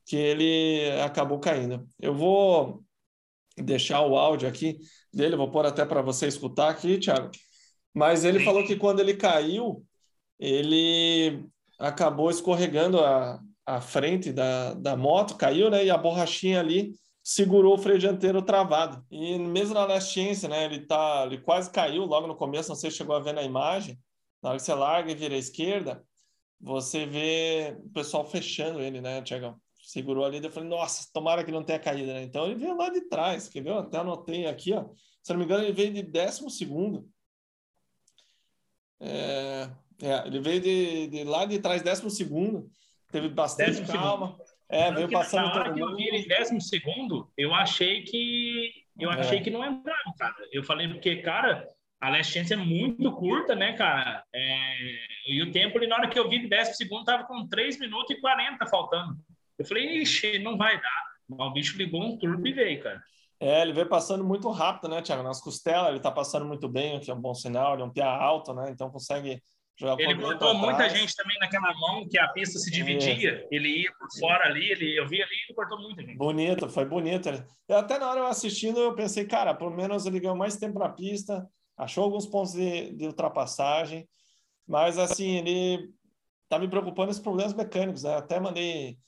[0.05, 1.89] que ele acabou caindo.
[1.99, 2.85] Eu vou
[3.57, 4.79] deixar o áudio aqui
[5.11, 7.31] dele, vou pôr até para você escutar aqui, Thiago.
[7.95, 9.83] Mas ele falou que quando ele caiu,
[10.39, 11.47] ele
[11.79, 15.83] acabou escorregando a, a frente da, da moto, caiu, né?
[15.83, 19.05] E a borrachinha ali segurou o freio dianteiro travado.
[19.11, 20.65] E mesmo na Last Chance, né?
[20.65, 23.43] Ele, tá, ele quase caiu logo no começo, não sei se chegou a ver na
[23.43, 23.99] imagem.
[24.43, 26.05] Na hora que você larga e vira à esquerda,
[26.61, 29.61] você vê o pessoal fechando ele, né, Tiagão?
[29.83, 32.23] Segurou ali, eu falei, nossa, tomara que não tenha caído, né?
[32.23, 33.71] Então ele veio lá de trás, quer ver?
[33.71, 34.87] Eu até anotei aqui, ó.
[35.23, 37.09] Se não me engano, ele veio de décimo segundo.
[39.01, 39.71] É,
[40.03, 42.71] é, ele veio de, de lá de trás, décimo segundo
[43.11, 44.27] teve bastante décimo calma.
[44.29, 44.40] Segundo.
[44.71, 48.73] É, veio passando na hora que eu vi ele em décimo segundo, eu achei que
[48.99, 49.19] eu é.
[49.19, 50.35] achei que não entrava, cara.
[50.53, 51.69] Eu falei porque, cara,
[52.01, 54.25] a Last Chance é muito curta, né, cara?
[54.33, 54.77] É...
[55.27, 58.11] E o tempo, na hora que eu vi de décimo segundo, tava com 3 minutos
[58.11, 59.17] e 40 faltando.
[59.59, 61.11] Eu falei, ixi, não vai dar.
[61.47, 63.03] O bicho ligou um turbo e veio, cara.
[63.39, 65.23] É, ele veio passando muito rápido, né, Thiago?
[65.23, 67.85] Nas costelas, ele tá passando muito bem, o que é um bom sinal, ele é
[67.87, 68.71] um pia alto, né?
[68.71, 69.43] Então consegue
[69.99, 73.31] ele botou muita gente também naquela mão que a pista se dividia.
[73.31, 73.49] É.
[73.51, 76.17] Ele ia por fora ali, ele, eu vi ali e cortou muita gente.
[76.17, 77.29] Bonito, foi bonito.
[77.69, 80.79] Eu, até na hora eu assistindo, eu pensei, cara, pelo menos ele ganhou mais tempo
[80.79, 84.07] na pista, achou alguns pontos de, de ultrapassagem,
[84.67, 85.91] mas assim, ele
[86.49, 88.17] tá me preocupando esses problemas mecânicos, né?
[88.17, 88.99] Até mandei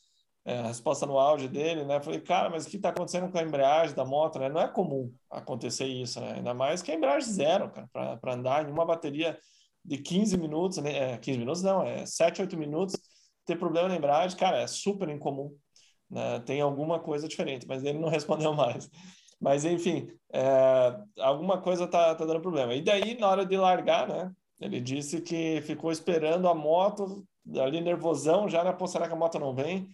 [0.45, 2.01] é, a resposta no áudio dele, né?
[2.01, 4.49] Falei, cara, mas o que está acontecendo com a embreagem da moto, né?
[4.49, 6.35] Não é comum acontecer isso, né?
[6.35, 9.39] Ainda mais que a embreagem zero, cara, para andar em uma bateria
[9.85, 11.15] de 15 minutos, né?
[11.15, 12.97] É, 15 minutos não, é 7, 8 minutos,
[13.45, 15.55] ter problema na embreagem, cara, é super incomum.
[16.11, 16.41] Né?
[16.41, 18.89] Tem alguma coisa diferente, mas ele não respondeu mais.
[19.41, 22.75] Mas, enfim, é, alguma coisa tá, tá dando problema.
[22.75, 24.31] E daí, na hora de largar, né?
[24.61, 27.27] Ele disse que ficou esperando a moto,
[27.59, 28.73] ali nervosão, já, né?
[28.73, 29.89] Pô, será que a moto não vem?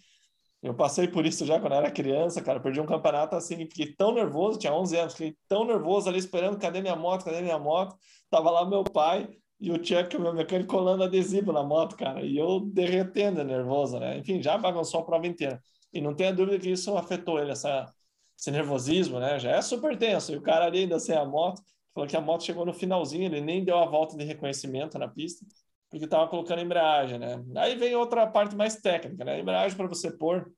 [0.62, 2.61] Eu passei por isso já quando era criança, cara.
[2.61, 6.59] Perdi um campeonato assim, fiquei tão nervoso, tinha 11 anos, fiquei tão nervoso ali esperando,
[6.59, 7.96] cadê minha moto, cadê minha moto?
[8.29, 9.29] Tava lá meu pai,
[9.60, 12.22] e o Chuck, o meu mecânico, colando adesivo na moto, cara.
[12.22, 14.18] E eu derretendo, nervoso, né?
[14.18, 15.60] Enfim, já bagunçou a prova inteira.
[15.92, 17.92] E não tenha dúvida que isso afetou ele, essa,
[18.38, 19.38] esse nervosismo, né?
[19.38, 20.32] Já é super tenso.
[20.32, 21.60] E o cara ali ainda sem a moto,
[21.92, 25.08] falou que a moto chegou no finalzinho, ele nem deu a volta de reconhecimento na
[25.08, 25.44] pista,
[25.90, 27.42] porque estava colocando embreagem, né?
[27.56, 29.34] Aí vem outra parte mais técnica, né?
[29.34, 30.52] A embreagem para você pôr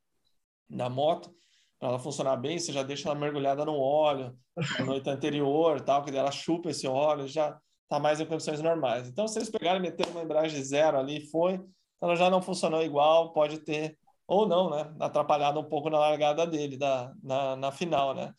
[0.69, 1.35] na moto,
[1.79, 4.37] para ela funcionar bem, você já deixa ela mergulhada no óleo
[4.79, 7.59] na noite anterior, tal, que ela chupa esse óleo, já
[7.91, 9.09] está mais em condições normais.
[9.09, 12.41] Então, se eles pegarem e meteram uma embreagem zero ali foi, então ela já não
[12.41, 13.99] funcionou igual, pode ter,
[14.29, 14.95] ou não, né?
[15.01, 18.33] Atrapalhado um pouco na largada dele, da, na, na final, né?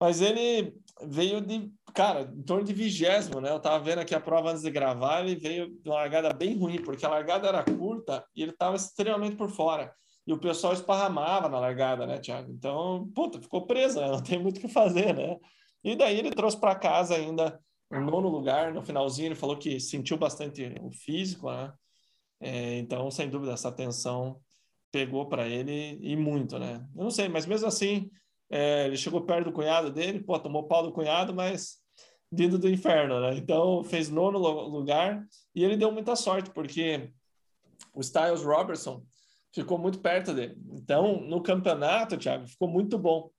[0.00, 3.50] Mas ele veio de, cara, em torno de vigésimo, né?
[3.50, 6.58] Eu tava vendo aqui a prova antes de gravar, ele veio de uma largada bem
[6.58, 9.94] ruim, porque a largada era curta e ele estava extremamente por fora.
[10.26, 12.50] E o pessoal esparramava na largada, né, Thiago?
[12.50, 14.08] Então, puta, ficou preso, né?
[14.08, 15.36] Não tem muito o que fazer, né?
[15.84, 17.60] E daí ele trouxe para casa ainda
[17.92, 21.72] em nono lugar, no finalzinho, ele falou que sentiu bastante o físico, né?
[22.40, 24.40] É, então, sem dúvida, essa tensão
[24.90, 26.86] pegou para ele e muito, né?
[26.96, 28.10] Eu não sei, mas mesmo assim,
[28.50, 31.78] é, ele chegou perto do cunhado dele, pô, tomou pau do cunhado, mas
[32.30, 33.36] vindo do inferno, né?
[33.36, 37.12] Então, fez nono lugar e ele deu muita sorte, porque
[37.94, 39.04] o Styles Robertson
[39.54, 40.56] ficou muito perto dele.
[40.72, 43.30] Então, no campeonato, Thiago, ficou muito bom.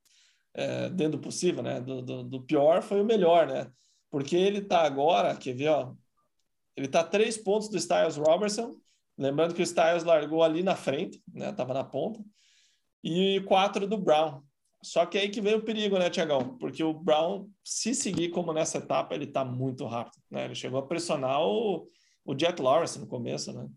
[0.55, 1.81] É, dentro do possível, né?
[1.81, 3.71] Do, do, do pior foi o melhor, né?
[4.13, 5.91] Porque ele está agora, quer ver, ó,
[6.77, 8.75] ele está três pontos do Styles Robertson,
[9.17, 12.23] lembrando que o Styles largou ali na frente, né, tava na ponta,
[13.03, 14.43] e quatro do Brown.
[14.83, 16.59] Só que aí que vem o perigo, né, Tiagão?
[16.59, 20.45] Porque o Brown, se seguir como nessa etapa, ele está muito rápido, né?
[20.45, 21.89] Ele chegou a pressionar o,
[22.23, 23.67] o Jack Lawrence no começo, né?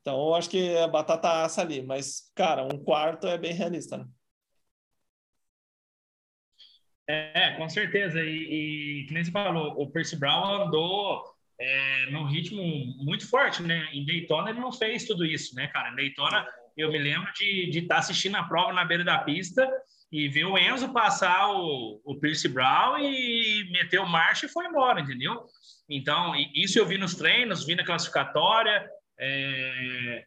[0.00, 3.96] Então, eu acho que a batata assa ali, mas, cara, um quarto é bem realista,
[3.96, 4.06] né?
[7.06, 8.20] É, com certeza.
[8.22, 11.22] E, e que nem você falou, o Percy Brown andou
[11.58, 12.62] é, num ritmo
[13.04, 13.88] muito forte, né?
[13.92, 15.90] Em Daytona ele não fez tudo isso, né, cara?
[15.90, 19.68] Em Daytona eu me lembro de estar tá assistindo a prova na beira da pista
[20.10, 24.66] e ver o Enzo passar o, o Percy Brown e meter o marcha e foi
[24.66, 25.46] embora, entendeu?
[25.88, 28.88] Então, isso eu vi nos treinos, vi na classificatória.
[29.18, 30.24] É,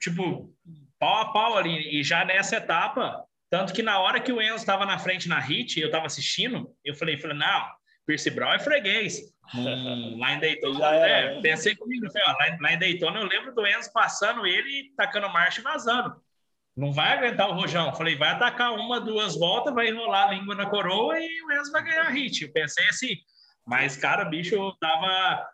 [0.00, 0.54] tipo,
[0.98, 1.98] pau a pau ali.
[1.98, 5.38] E já nessa etapa, tanto que na hora que o Enzo estava na frente na
[5.38, 7.68] hit, eu estava assistindo, eu falei, falei, não,
[8.06, 9.20] Percy Brown é freguês.
[9.54, 11.40] Hum, lá em Daytona, é, né?
[11.40, 15.28] pensei comigo, falei, ó, lá, lá, em Daytona eu lembro do Enzo passando ele, tacando
[15.28, 16.14] marcha e vazando.
[16.76, 17.92] Não vai aguentar o rojão.
[17.94, 21.72] Falei, vai atacar uma, duas voltas, vai enrolar a língua na coroa e o Enzo
[21.72, 22.44] vai ganhar a hit.
[22.44, 23.16] Eu pensei assim,
[23.66, 25.44] mas, cara, o bicho tava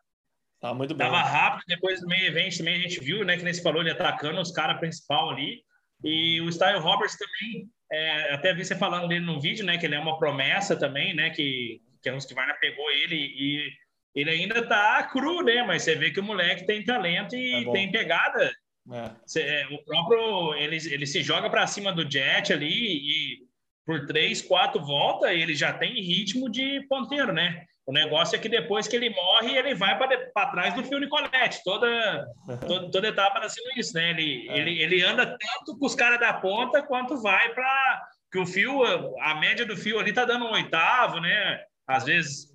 [0.64, 1.06] Tá muito bem.
[1.06, 3.82] Tava rápido, depois do meio evento também a gente viu, né, que nem se falou,
[3.82, 5.62] ele atacando os caras principal ali.
[6.02, 9.86] E o Style Roberts também, é, até vi você falando dele no vídeo, né, que
[9.86, 13.70] ele é uma promessa também, né, que, que a Husqvarna pegou ele e
[14.14, 17.72] ele ainda tá cru, né, mas você vê que o moleque tem talento e é
[17.72, 18.52] tem pegada.
[18.92, 19.40] É.
[19.40, 23.38] É, o próprio, ele, ele se joga para cima do Jet ali e
[23.84, 27.64] por três, quatro voltas ele já tem ritmo de ponteiro, né?
[27.86, 31.62] O negócio é que depois que ele morre, ele vai para trás do Phil Nicoletti.
[31.62, 32.26] Toda,
[32.66, 34.10] toda, toda etapa tá sendo isso, né?
[34.10, 34.58] Ele, é.
[34.58, 38.02] ele, ele anda tanto com os caras da ponta quanto vai para.
[38.32, 38.82] Que o fio,
[39.20, 41.60] a média do fio ali tá dando um oitavo, né?
[41.86, 42.53] Às vezes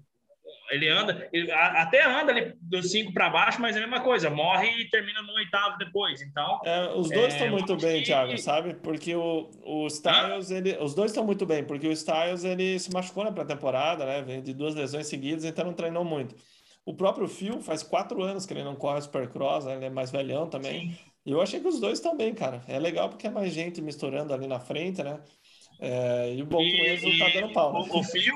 [0.70, 4.30] ele anda, ele até anda ali dos cinco para baixo, mas é a mesma coisa,
[4.30, 6.22] morre e termina no oitavo depois.
[6.22, 8.08] Então, é, os dois estão é, muito bem, que...
[8.08, 8.74] Thiago, sabe?
[8.76, 12.92] Porque o, o Styles, ele, os dois estão muito bem, porque o Styles ele se
[12.94, 14.22] machucou na pré-temporada, né?
[14.22, 16.36] Vem de duas lesões seguidas, então não treinou muito.
[16.86, 19.76] O próprio Phil faz quatro anos que ele não corre Supercross, né?
[19.76, 20.90] ele é mais velhão também.
[20.90, 20.98] Sim.
[21.26, 22.64] E eu achei que os dois estão bem, cara.
[22.68, 25.20] É legal porque é mais gente misturando ali na frente, né?
[25.80, 27.74] É, e o bom que o Enzo tá dando pau.
[27.74, 27.90] Né?
[27.92, 28.36] O, o Phil,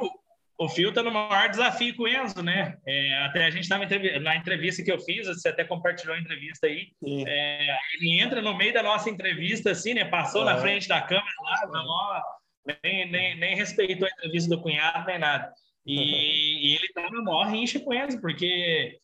[0.63, 2.78] o Fio está no maior desafio com o Enzo, né?
[2.88, 3.86] É, até a gente estava
[4.19, 6.89] na entrevista que eu fiz, você até compartilhou a entrevista aí.
[7.28, 10.06] É, ele entra no meio da nossa entrevista, assim, né?
[10.06, 15.06] Passou na frente da câmera lá, não, nem, nem, nem respeitou a entrevista do cunhado,
[15.06, 15.52] nem nada.
[15.86, 18.99] E, e ele está no maior rincha com o Enzo, porque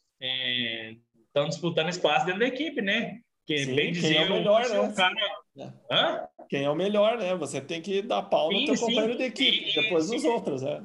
[1.27, 3.17] estão é, disputando espaço dentro da equipe, né?
[3.45, 4.79] Que Sim, bem dizer, quem é o melhor, né?
[4.79, 5.15] Um cara...
[5.91, 6.27] Hã?
[6.47, 7.35] Quem é o melhor, né?
[7.35, 10.61] Você tem que dar pau sim, no teu companheiro de equipe, e, depois dos outros,
[10.61, 10.81] né?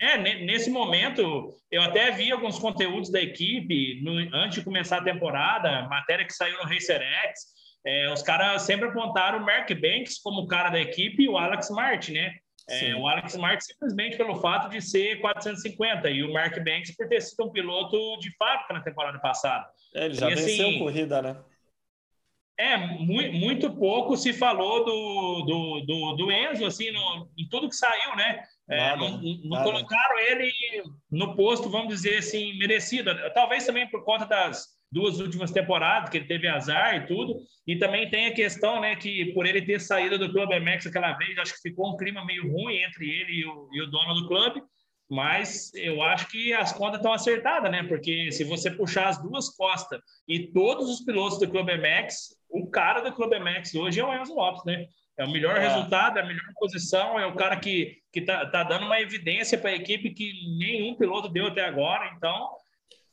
[0.00, 5.04] É, nesse momento, eu até vi alguns conteúdos da equipe no, antes de começar a
[5.04, 7.56] temporada, matéria que saiu no RacerX.
[7.84, 11.70] É, os caras sempre apontaram o Mark Banks como cara da equipe e o Alex
[11.70, 12.34] Martin, né?
[12.68, 17.06] É, o Alex Martin simplesmente pelo fato de ser 450 e o Mark Banks por
[17.08, 19.64] ter sido um piloto de fábrica na temporada passada.
[19.94, 21.36] É, ele já e, venceu assim, corrida, né?
[22.58, 27.68] É, muito, muito pouco se falou do, do, do, do Enzo, assim, no, em tudo
[27.68, 28.42] que saiu, né?
[28.68, 30.52] É, não, não colocaram ele
[31.10, 33.10] no posto, vamos dizer assim, merecido.
[33.32, 37.36] Talvez também por conta das duas últimas temporadas, que ele teve azar e tudo.
[37.66, 41.12] E também tem a questão, né, que por ele ter saído do Clube MX aquela
[41.12, 44.14] vez, acho que ficou um clima meio ruim entre ele e o, e o dono
[44.14, 44.62] do clube.
[45.08, 47.84] Mas eu acho que as contas estão acertadas, né?
[47.84, 52.68] Porque se você puxar as duas costas e todos os pilotos do Clube MX, o
[52.68, 54.86] cara do Clube MX hoje é o Enzo Lopes, né?
[55.18, 55.60] É o melhor é.
[55.60, 59.56] resultado, é a melhor posição, é o cara que, que tá, tá dando uma evidência
[59.56, 62.12] para a equipe que nenhum piloto deu até agora.
[62.16, 62.50] Então,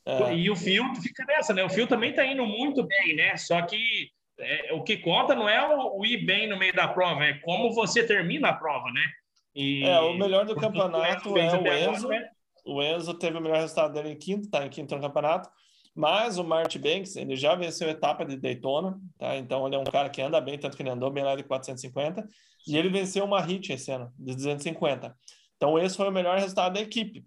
[0.04, 0.34] é.
[0.34, 1.64] e o Fio fica nessa, né?
[1.64, 3.36] O Fio também está indo muito bem, né?
[3.36, 6.88] Só que é, o que conta não é o, o, ir bem no meio da
[6.88, 9.04] prova, é como você termina a prova, né?
[9.54, 12.06] E, é, o melhor do campeonato é o Enzo.
[12.06, 12.28] Agora, né?
[12.66, 15.48] O Enzo teve o melhor resultado dele em quinto, tá em quinto no campeonato.
[15.94, 19.36] Mas o Martin Banks, ele já venceu a etapa de Daytona, tá?
[19.36, 21.44] Então ele é um cara que anda bem, tanto que ele andou bem lá de
[21.44, 22.26] 450.
[22.66, 25.14] E ele venceu uma hit esse ano, de 250.
[25.56, 27.24] Então esse foi o melhor resultado da equipe.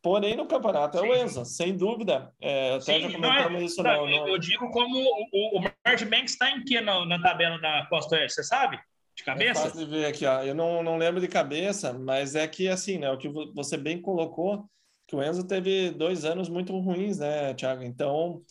[0.00, 1.06] Porém, no campeonato Sim.
[1.06, 2.30] é o Enzo, sem dúvida.
[2.38, 3.82] É, até Sim, já comentamos é, isso.
[3.82, 7.58] Não, não, Eu digo como o, o Martin Banks está em que na, na tabela
[7.58, 8.78] da Costa Oeste, você sabe?
[9.16, 9.62] De cabeça?
[9.62, 10.42] É fácil de ver aqui, ó.
[10.42, 13.10] Eu não, não lembro de cabeça, mas é que assim, né?
[13.10, 14.68] O que você bem colocou,
[15.06, 17.82] que o Enzo teve dois anos muito ruins, né, Thiago?
[17.82, 18.42] Então.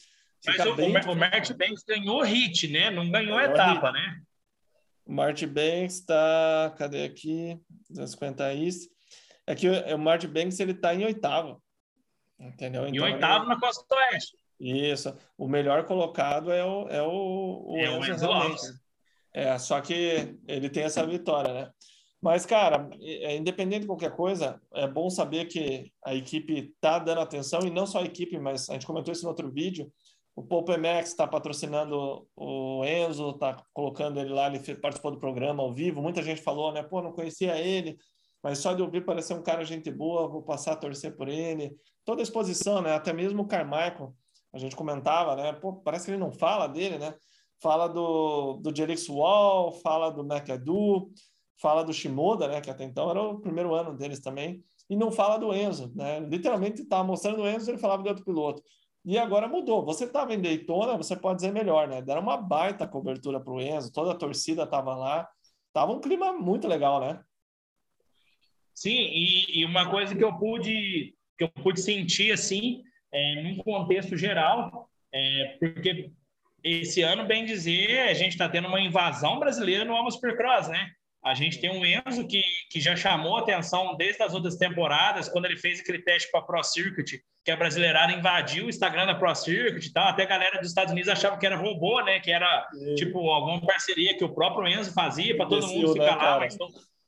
[0.46, 0.90] Mas o, bem...
[0.90, 2.90] o Martin Banks ganhou hit, né?
[2.92, 3.94] Não ganhou, ganhou etapa, hit.
[3.94, 4.22] né?
[5.06, 6.74] O Martin Banks está.
[6.78, 7.60] Cadê aqui?
[7.90, 8.90] 250 isso.
[9.46, 11.62] É que o, o Martin Banks ele está em oitavo.
[12.40, 12.88] Entendeu?
[12.88, 13.54] Então, em oitavo ele...
[13.54, 14.38] na Costa Oeste.
[14.60, 15.14] Isso.
[15.38, 18.74] O melhor colocado é o, é o, o é Enzo, o Enzo.
[19.34, 21.72] É, só que ele tem essa vitória, né?
[22.24, 27.20] Mas, cara, é, independente de qualquer coisa, é bom saber que a equipe está dando
[27.20, 29.92] atenção, e não só a equipe, mas a gente comentou isso no outro vídeo.
[30.34, 35.62] O Poupe Max está patrocinando o Enzo, está colocando ele lá, ele participou do programa
[35.62, 36.02] ao vivo.
[36.02, 36.82] Muita gente falou, né?
[36.82, 37.98] Pô, não conhecia ele,
[38.42, 41.76] mas só de ouvir parecer um cara gente boa, vou passar a torcer por ele.
[42.06, 42.94] Toda a exposição, né?
[42.94, 44.14] Até mesmo o Carmichael,
[44.54, 45.52] a gente comentava, né?
[45.52, 47.14] Pô, parece que ele não fala dele, né?
[47.62, 51.12] Fala do, do Jerix Wall, fala do McAdoo,
[51.58, 55.12] fala do Shimoda, né, que até então era o primeiro ano deles também, e não
[55.12, 56.20] fala do Enzo, né?
[56.20, 58.62] Literalmente estava mostrando o Enzo, ele falava de outro piloto.
[59.06, 59.84] E agora mudou.
[59.86, 62.02] Você estava em Daytona, você pode dizer melhor, né?
[62.02, 65.28] Deram uma baita cobertura para o Enzo, toda a torcida estava lá.
[65.72, 67.22] Tava um clima muito legal, né?
[68.74, 73.58] Sim, e, e, uma coisa que eu pude que eu pude sentir assim, é, num
[73.58, 76.12] contexto geral, é, porque
[76.64, 80.92] esse ano, bem dizer, a gente está tendo uma invasão brasileira no Amo Supercross, né?
[81.24, 85.46] A gente tem um Enzo que, que já chamou atenção desde as outras temporadas, quando
[85.46, 89.16] ele fez aquele teste para a Pro Circuit, que a brasileirada invadiu o Instagram da
[89.16, 90.10] Pro Circuit e tal.
[90.10, 92.20] Até a galera dos Estados Unidos achava que era robô, né?
[92.20, 96.24] Que era, tipo, alguma parceria que o próprio Enzo fazia para todo mundo ficar né,
[96.24, 96.40] lá.
[96.40, 96.58] Mas,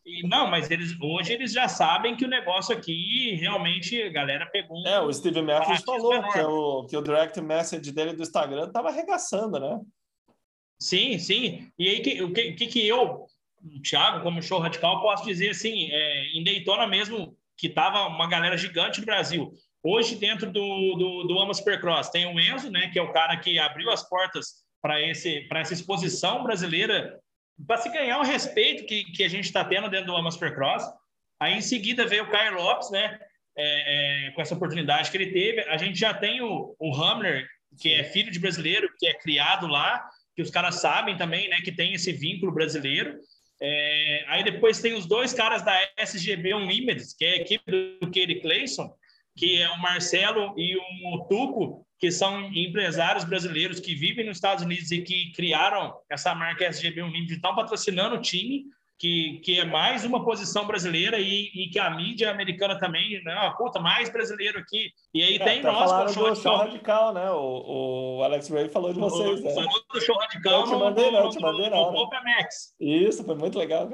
[0.05, 4.45] e, não, mas eles, hoje eles já sabem que o negócio aqui realmente a galera
[4.45, 4.85] pegou.
[4.87, 8.89] É, o Steve Matthews falou que o, que o direct message dele do Instagram estava
[8.89, 9.81] arregaçando, né?
[10.79, 11.69] Sim, sim.
[11.77, 13.25] E aí, o que, que, que eu
[13.83, 18.57] Thiago, como show radical, posso dizer assim, é, em Daytona mesmo, que tava uma galera
[18.57, 19.53] gigante do Brasil.
[19.83, 23.59] Hoje, dentro do, do, do Supercross, tem o Enzo, né, que é o cara que
[23.59, 27.19] abriu as portas para essa exposição brasileira,
[27.65, 30.83] para se ganhar o respeito que, que a gente está tendo dentro do Ama Supercross.
[31.39, 33.19] Aí, em seguida, veio o Caio Lopes, né,
[33.57, 35.61] é, é, com essa oportunidade que ele teve.
[35.61, 37.47] A gente já tem o, o Hamler,
[37.79, 40.03] que é filho de brasileiro, que é criado lá,
[40.35, 43.17] que os caras sabem também, né, que tem esse vínculo brasileiro.
[43.61, 48.07] É, aí depois tem os dois caras da SGB Unlimited, que é a equipe do
[48.07, 48.93] Katie Clayson,
[49.35, 54.63] que é o Marcelo e o Tuco, que são empresários brasileiros que vivem nos Estados
[54.63, 58.65] Unidos e que criaram essa marca SGB Unlimited, estão patrocinando o time
[58.97, 63.53] que, que é mais uma posição brasileira e, e que a mídia americana também, né?
[63.57, 64.89] Puta, mais brasileiro aqui.
[65.13, 67.13] E aí é, tem tá nós com o show, show radical.
[67.13, 67.29] né?
[67.31, 69.53] O, o Alex Ray falou de vocês, né?
[69.53, 72.73] Falou do show radical eu te mandei, não, te mandei no, no, Max.
[72.79, 73.89] Isso, foi muito legal.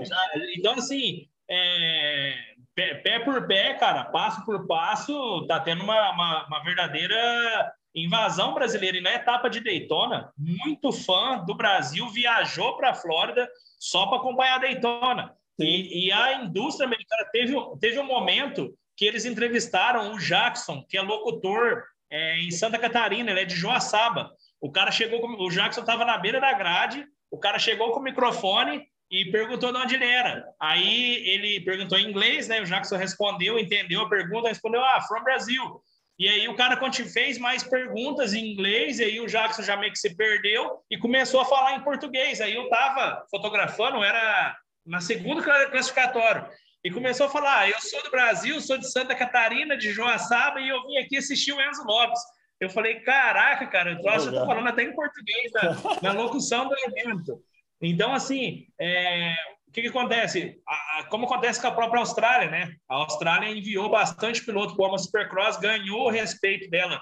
[0.56, 2.34] Então, assim, é,
[2.76, 8.54] pé, pé, por pé, cara, passo por passo, tá tendo uma, uma, uma verdadeira invasão
[8.54, 8.98] brasileira.
[8.98, 13.50] E na etapa de Daytona, muito fã do Brasil viajou para a Flórida
[13.82, 15.36] só para acompanhar a Daytona.
[15.58, 20.98] E, e, a indústria americana teve, teve um momento que eles entrevistaram o Jackson, que
[20.98, 24.32] é locutor é, em Santa Catarina, ele é de Joaçaba.
[24.60, 28.00] O cara chegou, com, o Jackson estava na beira da grade, o cara chegou com
[28.00, 30.46] o microfone e perguntou de onde ele era.
[30.60, 32.62] Aí ele perguntou em inglês, né?
[32.62, 35.82] O Jackson respondeu, entendeu a pergunta, respondeu: Ah, from Brasil.
[36.22, 36.80] E aí o cara
[37.12, 40.96] fez mais perguntas em inglês, e aí o Jackson já meio que se perdeu e
[40.96, 42.40] começou a falar em português.
[42.40, 44.56] Aí eu tava fotografando, era
[44.86, 46.48] na segunda classificatório,
[46.84, 50.62] e começou a falar: ah, eu sou do Brasil, sou de Santa Catarina, de Joaçaba,
[50.62, 52.22] e eu vim aqui assistir o Enzo Lopes.
[52.60, 56.22] Eu falei, caraca, cara, eu acho que eu tô falando até em português na, na
[56.22, 57.44] locução do evento.
[57.82, 59.34] Então, assim, é,
[59.72, 60.62] o que, que acontece?
[60.68, 62.76] A, como acontece com a própria Austrália, né?
[62.90, 67.02] A Austrália enviou bastante piloto para uma Supercross, ganhou o respeito dela.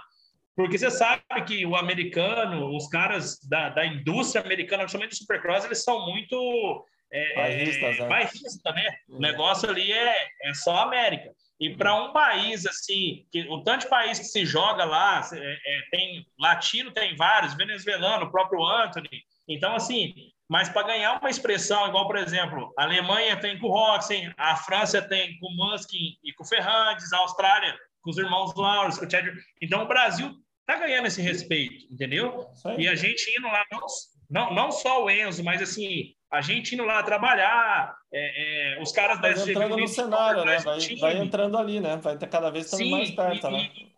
[0.56, 5.66] Porque você sabe que o americano, os caras da, da indústria americana, principalmente do Supercross,
[5.66, 8.08] eles são muito é, bairristas, é, né?
[8.08, 8.98] Bairrista, né?
[9.08, 9.20] O uhum.
[9.20, 11.32] negócio ali é, é só América.
[11.60, 15.38] E para um país assim, que o tanto de país que se joga lá, é,
[15.38, 19.24] é, tem latino, tem vários, venezuelano, o próprio Anthony.
[19.48, 20.14] Então, assim,
[20.50, 24.56] mas para ganhar uma expressão, igual, por exemplo, a Alemanha tem com o Roxen, a
[24.56, 28.98] França tem com o Muskin e com o Ferrandes, a Austrália com os irmãos Laurens,
[28.98, 29.28] com o Chad.
[29.62, 32.48] Então, o Brasil está ganhando esse respeito, entendeu?
[32.78, 33.86] E a gente indo lá, não,
[34.30, 38.92] não, não só o Enzo, mas assim, a gente indo lá trabalhar, é, é, os
[38.92, 40.60] caras vai da entrando no cenário, né?
[40.60, 41.98] Vai, vai, entrando ali, né?
[41.98, 43.70] Vai cada vez estando mais perto, e, né?
[43.76, 43.89] E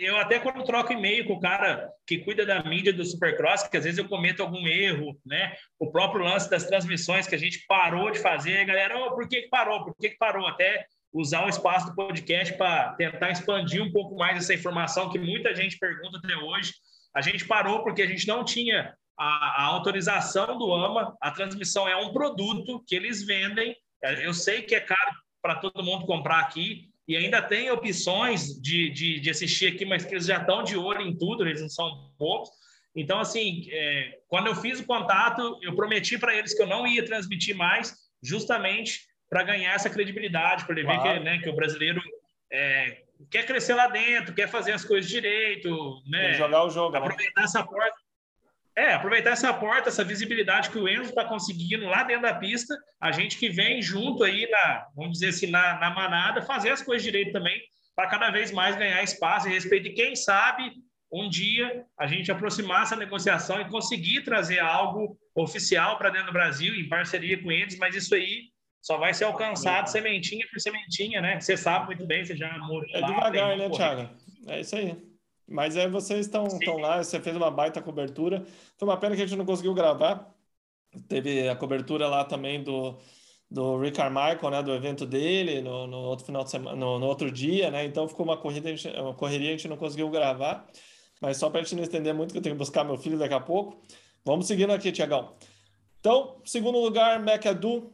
[0.00, 3.76] eu até quando troco e-mail com o cara que cuida da mídia do Supercross, que
[3.76, 5.54] às vezes eu cometo algum erro, né?
[5.78, 9.28] O próprio lance das transmissões que a gente parou de fazer, a galera, oh, por
[9.28, 9.84] que, que parou?
[9.84, 10.46] Por que, que parou?
[10.46, 15.18] Até usar o espaço do podcast para tentar expandir um pouco mais essa informação que
[15.18, 16.72] muita gente pergunta até hoje.
[17.14, 21.88] A gente parou porque a gente não tinha a, a autorização do AMA, a transmissão
[21.88, 23.76] é um produto que eles vendem.
[24.22, 25.10] Eu sei que é caro
[25.42, 30.04] para todo mundo comprar aqui, e ainda tem opções de, de, de, assistir aqui, mas
[30.04, 32.50] que eles já estão de olho em tudo, eles não são poucos.
[32.94, 36.86] Então, assim, é, quando eu fiz o contato, eu prometi para eles que eu não
[36.86, 41.54] ia transmitir mais, justamente para ganhar essa credibilidade, para ele ver que, né, que o
[41.54, 42.00] brasileiro
[42.52, 46.34] é, quer crescer lá dentro, quer fazer as coisas direito, né?
[46.34, 46.92] jogar o jogo.
[46.92, 46.98] Né?
[46.98, 47.44] Aproveitar né?
[47.44, 47.99] essa porta
[48.76, 52.74] é, aproveitar essa porta, essa visibilidade que o Enzo está conseguindo lá dentro da pista,
[53.00, 56.82] a gente que vem junto aí, na, vamos dizer assim, na, na manada, fazer as
[56.82, 57.60] coisas direito também,
[57.94, 59.88] para cada vez mais ganhar espaço e respeito.
[59.88, 60.72] E quem sabe
[61.12, 66.32] um dia a gente aproximar essa negociação e conseguir trazer algo oficial para dentro do
[66.32, 68.44] Brasil, em parceria com eles, mas isso aí
[68.80, 71.38] só vai ser alcançado sementinha por sementinha, né?
[71.38, 74.08] Você sabe muito bem, você já morou É devagar, né, Thiago?
[74.48, 75.09] É isso aí.
[75.50, 76.46] Mas aí vocês estão
[76.78, 78.44] lá, você fez uma baita cobertura.
[78.78, 80.32] Foi uma pena que a gente não conseguiu gravar.
[81.08, 82.96] Teve a cobertura lá também do,
[83.50, 87.06] do Rick Carmichael, né, do evento dele no, no outro final de semana, no, no,
[87.06, 87.84] outro dia, né?
[87.84, 88.70] Então ficou uma corrida,
[89.00, 90.66] uma correria, a gente não conseguiu gravar.
[91.20, 93.18] Mas só para a gente não estender muito, que eu tenho que buscar meu filho
[93.18, 93.82] daqui a pouco.
[94.24, 95.34] Vamos seguindo aqui, Tiagão.
[95.98, 97.92] Então, segundo lugar, McAdoo,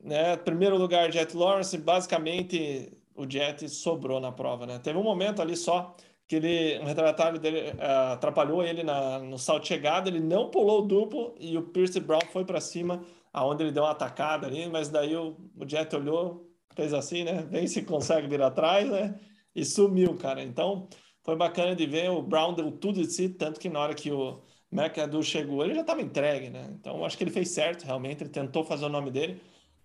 [0.00, 0.36] né?
[0.36, 1.76] Primeiro lugar, Jet Lawrence.
[1.78, 4.78] Basicamente, o Jet sobrou na prova, né?
[4.78, 5.96] Teve um momento ali só
[6.28, 10.50] que ele, um retratário dele uh, atrapalhou ele na, no salto de chegada, ele não
[10.50, 13.02] pulou o duplo e o Pierce Brown foi para cima,
[13.32, 17.42] aonde ele deu uma atacada ali, mas daí o, o Jet olhou, fez assim, né?
[17.50, 19.18] Vem se consegue vir atrás, né?
[19.54, 20.42] E sumiu, cara.
[20.42, 20.86] Então,
[21.24, 24.12] foi bacana de ver, o Brown deu tudo de si, tanto que na hora que
[24.12, 26.68] o McAdoo chegou, ele já estava entregue, né?
[26.78, 29.40] Então, acho que ele fez certo, realmente, ele tentou fazer o nome dele,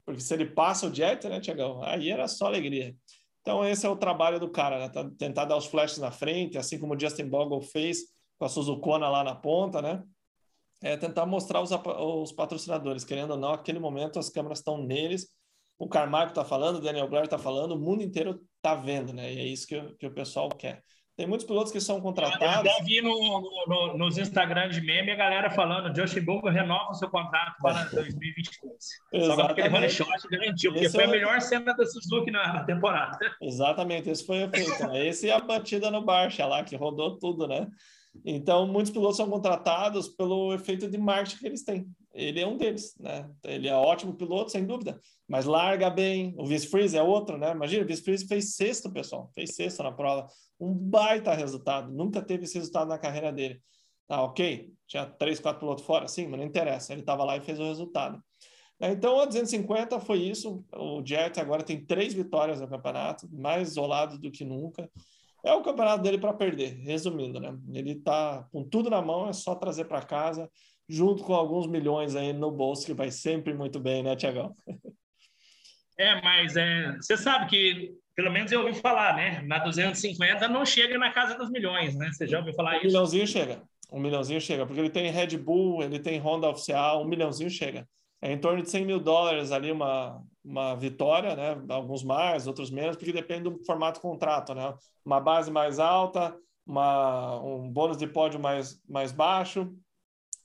[0.05, 1.81] porque se ele passa o Jet, né, Tiagão?
[1.83, 2.93] Aí era só alegria.
[3.43, 4.89] Então, esse é o trabalho do cara, né?
[4.89, 7.99] Tá, tentar dar os flashes na frente, assim como o Justin Bogle fez
[8.39, 10.01] com a Suzukona lá na ponta, né?
[10.81, 13.03] É tentar mostrar os, os patrocinadores.
[13.03, 15.27] Querendo ou não, aquele momento as câmeras estão neles.
[15.77, 19.33] O Carmaco está falando, o Daniel Blair está falando, o mundo inteiro está vendo, né?
[19.33, 20.81] E é isso que, que o pessoal quer.
[21.15, 22.71] Tem muitos pilotos que são contratados.
[22.79, 23.15] Eu vi no,
[23.67, 27.83] no, nos Instagram de meme a galera falando: Justin Bieber renova o seu contrato para
[27.85, 28.73] 2023.
[29.13, 29.35] Exatamente.
[29.35, 31.07] Só que aquele money shot garantiu, porque esse foi é...
[31.07, 33.19] a melhor cena da Suzuki na, temporada.
[33.39, 34.87] Exatamente, esse foi o efeito.
[34.87, 35.07] Né?
[35.07, 37.67] Esse e a batida no Barça lá, que rodou tudo, né?
[38.25, 41.87] Então, muitos pilotos são contratados pelo efeito de marketing que eles têm.
[42.13, 43.27] Ele é um deles, né?
[43.43, 46.35] Ele é ótimo piloto, sem dúvida, mas larga bem.
[46.37, 47.51] O Vince Freeze é outro, né?
[47.51, 50.27] Imagina, o Vince Freeze fez sexto, pessoal, fez sexto na prova.
[50.63, 53.61] Um baita resultado, nunca teve esse resultado na carreira dele.
[54.07, 57.41] Tá, ok, tinha três, quatro pilotos fora, sim, mas não interessa, ele estava lá e
[57.41, 58.21] fez o resultado.
[58.81, 60.65] Então, a 250 foi isso.
[60.73, 64.89] O Jet agora tem três vitórias no campeonato, mais isolado do que nunca.
[65.43, 67.57] É o campeonato dele para perder, resumindo, né?
[67.73, 70.49] Ele tá com tudo na mão, é só trazer para casa,
[70.87, 74.55] junto com alguns milhões aí no bolso, que vai sempre muito bem, né, Tiagão?
[75.97, 79.41] É, mas é, você sabe que, pelo menos eu ouvi falar, né?
[79.41, 82.11] Na 250 não chega na casa dos milhões, né?
[82.11, 82.85] Você já ouviu falar um isso?
[82.85, 83.61] Um milhãozinho chega.
[83.91, 87.87] Um milhãozinho chega, porque ele tem Red Bull, ele tem Honda oficial, um milhãozinho chega.
[88.21, 91.61] É em torno de 100 mil dólares ali uma, uma vitória, né?
[91.69, 94.73] Alguns mais, outros menos, porque depende do formato do contrato, né?
[95.05, 96.35] Uma base mais alta,
[96.65, 99.71] uma, um bônus de pódio mais, mais baixo,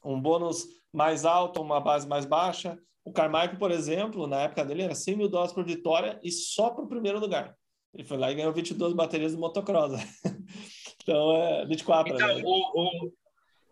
[0.05, 2.77] um bônus mais alto, uma base mais baixa.
[3.09, 6.69] O Carmichael, por exemplo, na época dele era 100 mil dólares por vitória e só
[6.69, 7.55] para o primeiro lugar.
[7.95, 9.93] Ele foi lá e ganhou 22 baterias do motocross.
[11.03, 12.15] então, é 24.
[12.15, 12.43] Então, né?
[12.45, 13.13] o, o,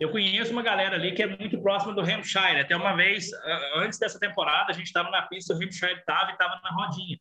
[0.01, 2.61] eu conheço uma galera ali que é muito próxima do Hampshire.
[2.61, 3.31] Até uma vez,
[3.77, 7.19] antes dessa temporada, a gente estava na pista, o Hampshire estava e estava na rodinha.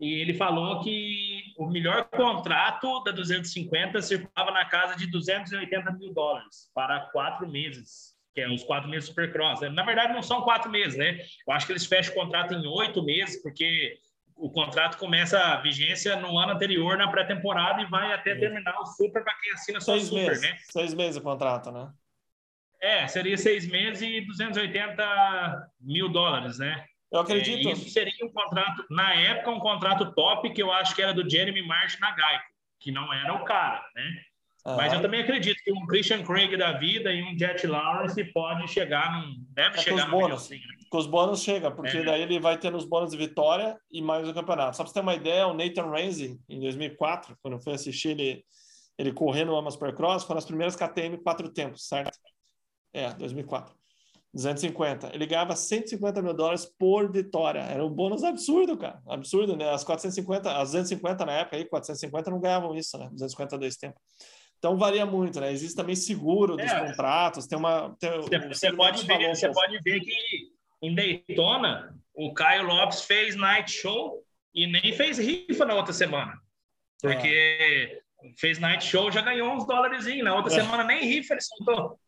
[0.00, 6.14] E ele falou que o melhor contrato da 250 circulava na casa de 280 mil
[6.14, 9.60] dólares para quatro meses, que é os quatro meses Supercross.
[9.72, 11.18] Na verdade, não são quatro meses, né?
[11.46, 13.98] Eu acho que eles fecham o contrato em oito meses, porque
[14.36, 18.86] o contrato começa a vigência no ano anterior, na pré-temporada, e vai até terminar o
[18.86, 20.42] Super para quem assina só o Super, meses.
[20.42, 20.56] né?
[20.70, 21.90] Seis meses o contrato, né?
[22.80, 26.84] É, seria seis meses e 280 mil dólares, né?
[27.10, 27.68] Eu acredito.
[27.68, 31.12] É, isso seria um contrato, na época, um contrato top que eu acho que era
[31.12, 32.44] do Jeremy Marsh na Geico,
[32.78, 34.22] que não era o cara, né?
[34.64, 34.76] Ah.
[34.76, 38.68] Mas eu também acredito que um Christian Craig da vida e um Jet Lawrence pode
[38.68, 39.44] chegar num.
[39.50, 40.50] Deve é chegar com os bônus.
[40.50, 40.58] Né?
[40.90, 42.04] Com os bônus chega, porque é.
[42.04, 44.76] daí ele vai ter os bônus de vitória e mais o campeonato.
[44.76, 48.10] Só para você ter uma ideia, o Nathan Ramsey, em 2004, quando eu fui assistir
[48.10, 48.44] ele,
[48.98, 52.18] ele correndo no Amos Supercross, foram as primeiras KTM quatro tempos, certo?
[52.92, 53.78] É, 2004.
[54.34, 55.14] 250.
[55.14, 57.60] Ele ganhava 150 mil dólares por vitória.
[57.60, 59.00] Era um bônus absurdo, cara.
[59.06, 59.70] Absurdo, né?
[59.70, 63.08] As 450, as 250 na época aí, 450 não ganhavam isso, né?
[63.10, 64.00] 250 dois tempos.
[64.58, 65.52] Então varia muito, né?
[65.52, 67.96] Existe também seguro dos é, contratos, tem uma.
[67.98, 68.10] Tem,
[68.48, 70.50] você, pode ver, você pode ver que
[70.82, 76.32] em Daytona o Caio Lopes fez night show e nem fez rifa na outra semana.
[77.00, 78.02] Porque
[78.38, 80.06] fez night show, já ganhou uns dólares.
[80.22, 80.60] Na outra é.
[80.60, 81.98] semana nem rifa ele soltou.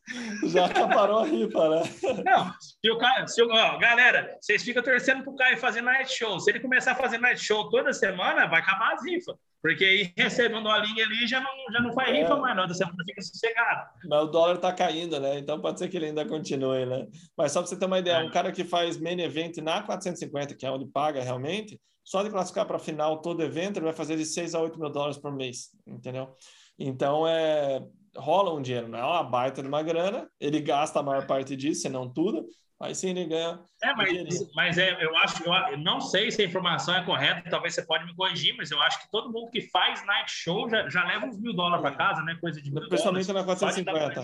[0.47, 1.83] Já parou a rifa, né?
[2.25, 6.13] Não, se o Caio, se o, ó, galera, vocês ficam torcendo pro Caio fazer night
[6.13, 6.41] show.
[6.41, 9.37] Se ele começar a fazer night show toda semana, vai acabar as rifas.
[9.63, 12.23] Porque aí recebendo a linha ali já não, já não faz é.
[12.23, 12.63] rifa mais, não.
[12.63, 13.91] Outra semana fica sossegado.
[14.09, 15.39] Mas o dólar tá caindo, né?
[15.39, 17.07] Então pode ser que ele ainda continue, né?
[17.37, 18.25] Mas só para você ter uma ideia, é.
[18.25, 22.31] um cara que faz main event na 450, que é onde paga realmente, só de
[22.31, 25.19] classificar para a final todo evento, ele vai fazer de 6 a 8 mil dólares
[25.19, 26.35] por mês, entendeu?
[26.79, 27.83] Então, é,
[28.17, 31.55] rola um dinheiro, não é uma baita de uma grana, ele gasta a maior parte
[31.57, 32.47] disso, se não tudo,
[32.81, 33.61] Aí sim ele ganha.
[33.83, 37.75] É, mas, mas é, eu acho, eu não sei se a informação é correta, talvez
[37.75, 40.89] você pode me corrigir, mas eu acho que todo mundo que faz night show já,
[40.89, 42.39] já leva uns mil dólares para casa, né?
[42.41, 44.23] Coisa de mil Principalmente na 450.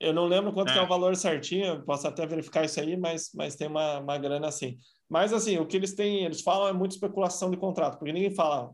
[0.00, 0.78] Eu não lembro quanto é.
[0.78, 4.48] é o valor certinho, posso até verificar isso aí, mas, mas tem uma, uma grana
[4.48, 4.78] assim.
[5.08, 8.34] Mas assim, o que eles têm, eles falam é muito especulação de contrato, porque ninguém
[8.34, 8.72] fala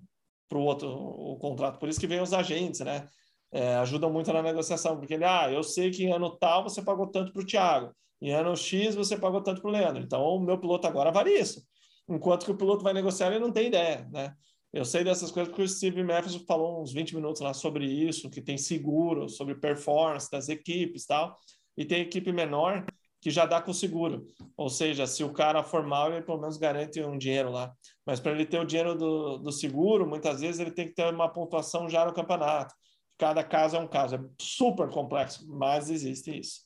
[0.48, 1.78] para o outro o contrato.
[1.78, 3.08] Por isso que vem os agentes, né?
[3.52, 6.82] É, ajudam muito na negociação, porque ele, ah, eu sei que em ano tal você
[6.82, 10.22] pagou tanto para o Thiago, em ano X você pagou tanto para o Leandro, então
[10.22, 11.62] o meu piloto agora vale isso.
[12.08, 14.34] Enquanto que o piloto vai negociar, ele não tem ideia, né?
[14.72, 18.28] Eu sei dessas coisas porque o Steve Matthews falou uns 20 minutos lá sobre isso,
[18.28, 21.38] que tem seguro, sobre performance das equipes tal,
[21.76, 22.84] e tem equipe menor
[23.24, 24.26] que já dá com seguro.
[24.54, 27.72] Ou seja, se o cara for mal, ele pelo menos garante um dinheiro lá.
[28.04, 31.06] Mas para ele ter o dinheiro do, do seguro, muitas vezes ele tem que ter
[31.06, 32.74] uma pontuação já no campeonato.
[33.16, 34.16] Cada caso é um caso.
[34.16, 36.60] É super complexo, mas existe isso.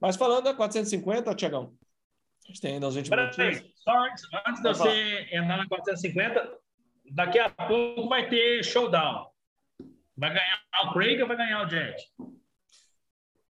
[0.00, 1.72] Mas falando da 450, Tiagão,
[2.42, 3.38] a gente tem ainda uns 20 minutos.
[3.38, 6.58] Antes, antes de você entrar na 450,
[7.12, 9.30] daqui a pouco vai ter showdown.
[10.16, 11.96] Vai ganhar o Craig ou vai ganhar o Jet?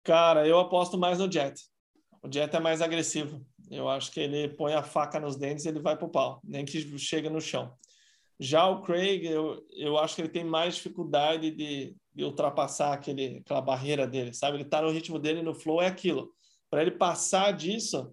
[0.04, 1.60] Cara, eu aposto mais no Jet.
[2.26, 3.46] O Jet é mais agressivo.
[3.70, 6.66] Eu acho que ele põe a faca nos dentes e ele vai pro pau, nem
[6.66, 7.72] que chega no chão.
[8.40, 13.38] Já o Craig, eu, eu acho que ele tem mais dificuldade de, de ultrapassar aquele,
[13.38, 14.58] aquela barreira dele, sabe?
[14.58, 16.32] Ele tá no ritmo dele, no flow é aquilo.
[16.70, 18.12] Para ele passar disso,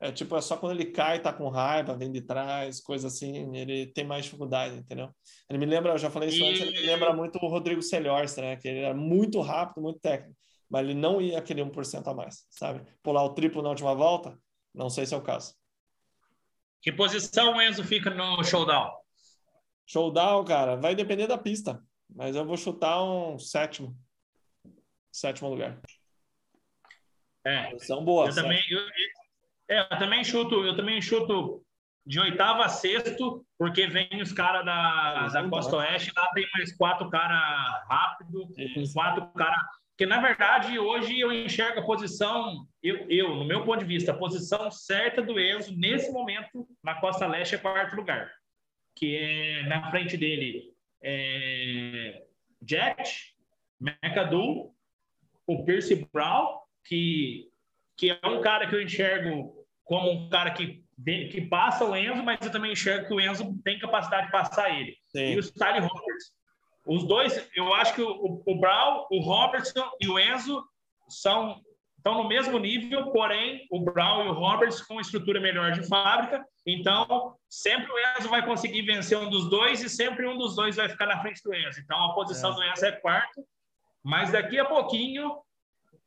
[0.00, 3.56] é tipo, é só quando ele cai, tá com raiva, vem de trás, coisa assim,
[3.56, 5.08] ele tem mais dificuldade, entendeu?
[5.48, 6.48] Ele me lembra, eu já falei isso e...
[6.48, 8.56] antes, ele me lembra muito o Rodrigo Celhorst, né?
[8.56, 10.36] Que ele era muito rápido, muito técnico
[10.72, 12.82] mas ele não ia aquele 1% a mais, sabe?
[13.02, 14.38] Pular o triplo na última volta,
[14.74, 15.54] não sei se é o caso.
[16.80, 18.90] Que posição o Enzo fica no showdown?
[19.86, 23.94] Showdown, cara, vai depender da pista, mas eu vou chutar um sétimo.
[25.12, 25.78] Sétimo lugar.
[27.44, 27.70] É.
[27.72, 28.28] Posição boa.
[28.28, 28.80] Eu também, eu,
[29.68, 31.62] é, eu também chuto, eu também chuto
[32.06, 36.74] de oitavo a sexto, porque vem os caras da, da Costa Oeste, lá tem mais
[36.74, 38.48] quatro caras rápido,
[38.94, 43.78] quatro caras porque, na verdade, hoje eu enxergo a posição, eu, eu, no meu ponto
[43.78, 48.28] de vista, a posição certa do Enzo, nesse momento, na Costa Leste, é quarto lugar.
[48.96, 52.20] Que é na frente dele é
[52.68, 53.36] Jet,
[53.80, 54.74] McAdoo,
[55.46, 57.48] o Percy Brown, que,
[57.96, 60.84] que é um cara que eu enxergo como um cara que,
[61.30, 64.68] que passa o Enzo, mas eu também enxergo que o Enzo tem capacidade de passar
[64.76, 64.96] ele.
[65.06, 65.34] Sim.
[65.34, 66.32] E o Stanley Roberts,
[66.86, 70.64] os dois, eu acho que o, o Brown, o Robertson e o Enzo
[71.08, 71.60] são
[72.02, 76.44] estão no mesmo nível, porém o Brown e o Roberts com estrutura melhor de fábrica.
[76.66, 80.74] Então, sempre o Enzo vai conseguir vencer um dos dois e sempre um dos dois
[80.74, 81.80] vai ficar na frente do Enzo.
[81.80, 82.54] Então, a posição é.
[82.56, 83.44] do Enzo é quarto,
[84.02, 85.38] mas daqui a pouquinho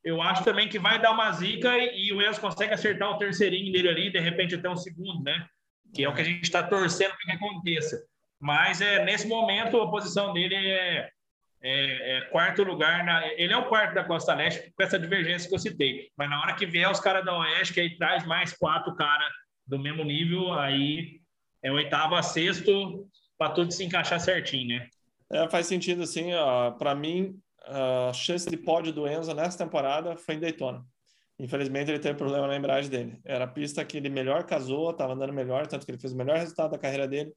[0.04, 3.18] eu acho também que vai dar uma zica e, e o Enzo consegue acertar o
[3.18, 5.48] terceirinho dele ali, de repente até um segundo, né?
[5.94, 8.06] Que é o que a gente está torcendo para que aconteça.
[8.40, 11.10] Mas é, nesse momento a posição dele é,
[11.62, 13.04] é, é, quarto lugar.
[13.04, 16.10] Na, ele é o quarto da Costa Leste com essa divergência que eu citei.
[16.18, 19.32] Mas na hora que vier os caras da Oeste, que aí traz mais quatro caras
[19.66, 21.20] do mesmo nível, aí
[21.64, 24.88] é oitavo a sexto para tudo se encaixar certinho, né?
[25.32, 26.30] É, faz sentido, assim.
[26.78, 30.86] Para mim, a chance de pódio do Enzo nessa temporada foi em Daytona.
[31.40, 33.20] Infelizmente, ele teve problema na embreagem dele.
[33.26, 36.18] Era a pista que ele melhor casou, estava andando melhor, tanto que ele fez o
[36.18, 37.34] melhor resultado da carreira dele.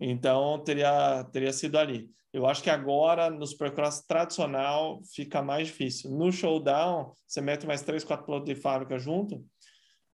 [0.00, 2.08] Então, teria, teria sido ali.
[2.32, 6.10] Eu acho que agora, no Supercross tradicional, fica mais difícil.
[6.10, 9.42] No showdown, você mete mais três, quatro pilotos de fábrica junto,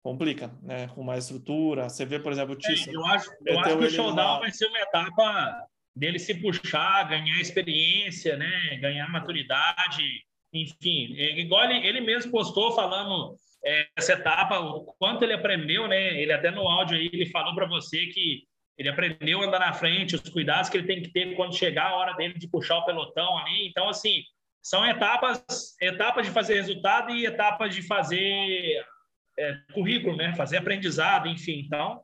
[0.03, 0.89] complica, né?
[0.89, 1.89] Com mais estrutura.
[1.89, 2.91] Você vê, por exemplo, o Tissa.
[2.91, 7.09] É, eu acho, eu acho que o showdown vai ser uma etapa dele se puxar,
[7.09, 8.79] ganhar experiência, né?
[8.81, 10.03] Ganhar maturidade,
[10.53, 11.15] enfim.
[11.17, 16.19] É, igual ele, ele mesmo postou falando é, essa etapa, o quanto ele aprendeu, né?
[16.21, 18.48] Ele até no áudio aí, ele falou para você que
[18.79, 21.89] ele aprendeu a andar na frente, os cuidados que ele tem que ter quando chegar
[21.89, 23.67] a hora dele de puxar o pelotão ali.
[23.67, 24.23] Então, assim,
[24.63, 25.45] são etapas,
[25.81, 28.85] etapas de fazer resultado e etapas de fazer
[29.37, 30.33] é, currículo, né?
[30.37, 31.65] Fazer aprendizado, enfim.
[31.67, 32.01] Então,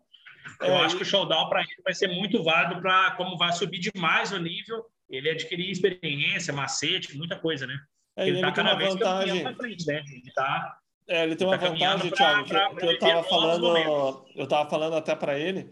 [0.60, 3.52] eu é, acho que o showdown para ele vai ser muito válido para como vai
[3.52, 7.78] subir demais o nível, ele adquirir experiência, macete, muita coisa, né?
[8.16, 9.42] É, ele, está cada vez vantagem.
[9.44, 10.02] na frente, né?
[10.10, 14.44] Ele tá é, ele tem uma tá vantagem, Thiago, que, que eu estava falando, eu
[14.44, 15.70] estava falando até para ele,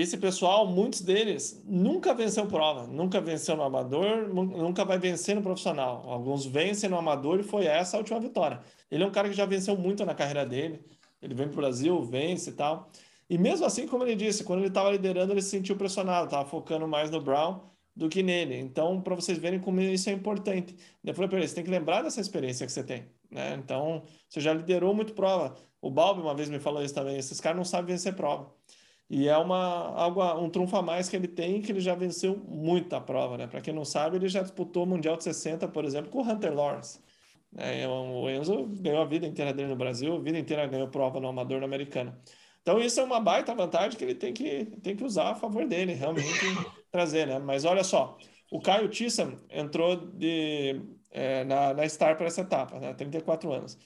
[0.00, 5.42] esse pessoal, muitos deles, nunca venceu prova, nunca venceu no amador, nunca vai vencer no
[5.42, 6.02] profissional.
[6.08, 8.60] Alguns vencem no amador e foi essa a última vitória.
[8.90, 10.84] Ele é um cara que já venceu muito na carreira dele.
[11.22, 12.90] Ele vem para o Brasil, vence e tal.
[13.30, 16.44] E mesmo assim, como ele disse, quando ele estava liderando, ele se sentiu pressionado, estava
[16.44, 17.60] focando mais no Brown
[17.94, 18.58] do que nele.
[18.58, 20.74] Então, para vocês verem como isso é importante.
[21.04, 23.06] Eu falei para ele, você tem que lembrar dessa experiência que você tem.
[23.30, 23.54] Né?
[23.62, 25.54] Então, você já liderou muito prova.
[25.80, 27.16] O Balbi uma vez me falou isso também.
[27.16, 28.52] Esses caras não sabem vencer prova.
[29.08, 29.56] E é uma,
[29.94, 33.46] algo, um trunfo a mais que ele tem, que ele já venceu muita prova, né?
[33.46, 36.22] Para quem não sabe, ele já disputou o Mundial de 60, por exemplo, com o
[36.22, 37.00] Hunter Lawrence.
[37.56, 41.20] É, o Enzo ganhou a vida inteira dele no Brasil, a vida inteira ganhou prova
[41.20, 42.16] no amador no americano.
[42.62, 45.66] Então isso é uma baita vantagem que ele tem que, tem que usar a favor
[45.66, 46.28] dele, realmente
[46.90, 47.38] trazer, né?
[47.38, 48.16] Mas olha só,
[48.50, 50.80] o Caio Tissam entrou de,
[51.10, 52.94] é, na, na Star para essa etapa, né?
[52.94, 53.78] 34 anos.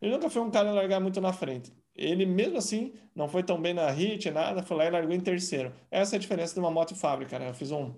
[0.00, 1.72] Ele nunca foi um cara largar muito na frente.
[1.98, 5.20] Ele, mesmo assim, não foi tão bem na hit, nada, foi lá e largou em
[5.20, 5.74] terceiro.
[5.90, 7.48] Essa é a diferença de uma moto fábrica, né?
[7.50, 7.92] Eu fiz um,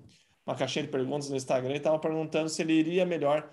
[0.47, 3.51] uma caixinha de perguntas no Instagram e estava perguntando se ele iria melhor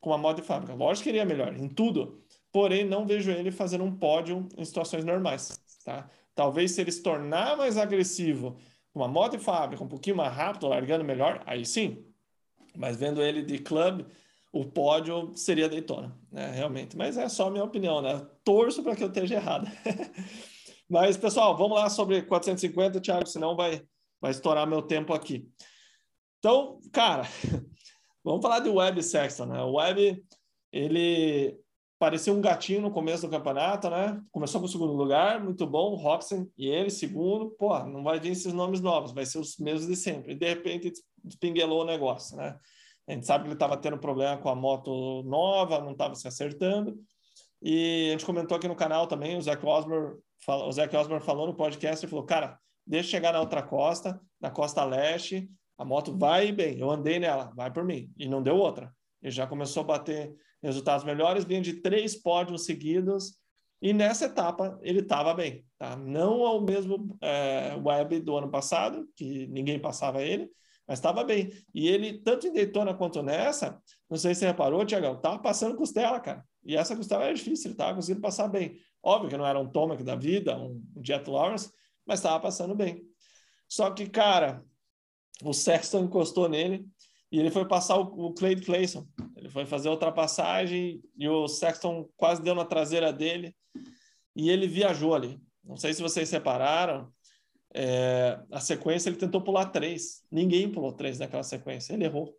[0.00, 0.74] com uma moto fábrica.
[0.74, 2.22] Lógico que iria melhor, em tudo.
[2.52, 6.08] Porém, não vejo ele fazendo um pódio em situações normais, tá?
[6.34, 8.56] Talvez se ele se tornar mais agressivo
[8.92, 12.04] com uma moto fábrica, um pouquinho mais rápido, largando melhor, aí sim.
[12.76, 14.06] Mas vendo ele de clube,
[14.52, 16.50] o pódio seria Daytona, né?
[16.50, 16.96] Realmente.
[16.96, 18.26] Mas é só minha opinião, né?
[18.44, 19.66] Torço para que eu esteja errado.
[20.88, 23.82] Mas, pessoal, vamos lá sobre 450, Thiago, senão vai,
[24.20, 25.46] vai estourar meu tempo aqui.
[26.38, 27.24] Então, cara,
[28.24, 29.62] vamos falar de Web Sexton, né?
[29.62, 30.24] O Web,
[30.72, 31.60] ele
[31.98, 34.18] parecia um gatinho no começo do campeonato, né?
[34.30, 37.50] Começou com o segundo lugar, muito bom, Robson e ele, segundo.
[37.50, 40.32] Pô, não vai vir esses nomes novos, vai ser os mesmos de sempre.
[40.32, 40.92] E de repente
[41.22, 42.58] despinguelou o negócio, né?
[43.08, 46.28] A gente sabe que ele estava tendo problema com a moto nova, não estava se
[46.28, 46.94] acertando.
[47.62, 52.04] E a gente comentou aqui no canal também, o Zac Osborne, o falou no podcast
[52.04, 56.78] e falou: Cara, deixa chegar na outra costa, na costa leste, a moto vai bem.
[56.78, 58.12] Eu andei nela, vai por mim.
[58.18, 58.92] E não deu outra.
[59.22, 63.38] Ele já começou a bater resultados melhores, vinha de três pódios seguidos,
[63.80, 65.64] e nessa etapa ele estava bem.
[65.78, 65.96] Tá?
[65.96, 70.50] Não ao mesmo é, web do ano passado, que ninguém passava ele,
[70.88, 71.52] mas estava bem.
[71.74, 75.76] E ele, tanto em Daytona quanto nessa, não sei se você reparou, Tiagão, estava passando
[75.76, 76.42] costela, cara.
[76.64, 78.78] E essa costela era difícil, ele estava conseguindo passar bem.
[79.02, 81.70] Óbvio que não era um Tomac da vida, um Jet Lawrence,
[82.06, 83.02] mas estava passando bem.
[83.68, 84.64] Só que, cara,
[85.42, 86.86] o Sexton encostou nele
[87.30, 89.06] e ele foi passar o, o Clay Clayson.
[89.36, 93.54] Ele foi fazer ultrapassagem e o Sexton quase deu na traseira dele
[94.34, 95.38] e ele viajou ali.
[95.62, 97.12] Não sei se vocês separaram.
[97.74, 100.22] É, a sequência ele tentou pular três.
[100.30, 101.92] Ninguém pulou três naquela sequência.
[101.92, 102.34] Ele errou.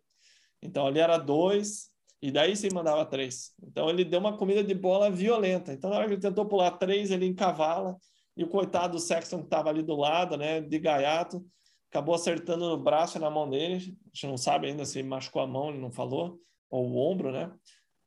[0.62, 1.90] Então ali era dois
[2.22, 3.52] e daí sim mandava três.
[3.62, 5.72] Então ele deu uma comida de bola violenta.
[5.72, 7.96] Então na hora que ele tentou pular três, ele encavala
[8.36, 11.44] e o coitado do Sexton que estava ali do lado, né, de gaiato,
[11.90, 13.74] acabou acertando no braço e na mão dele.
[13.74, 13.78] A
[14.14, 16.38] gente não sabe ainda se machucou a mão, ele não falou,
[16.70, 17.52] ou o ombro, né?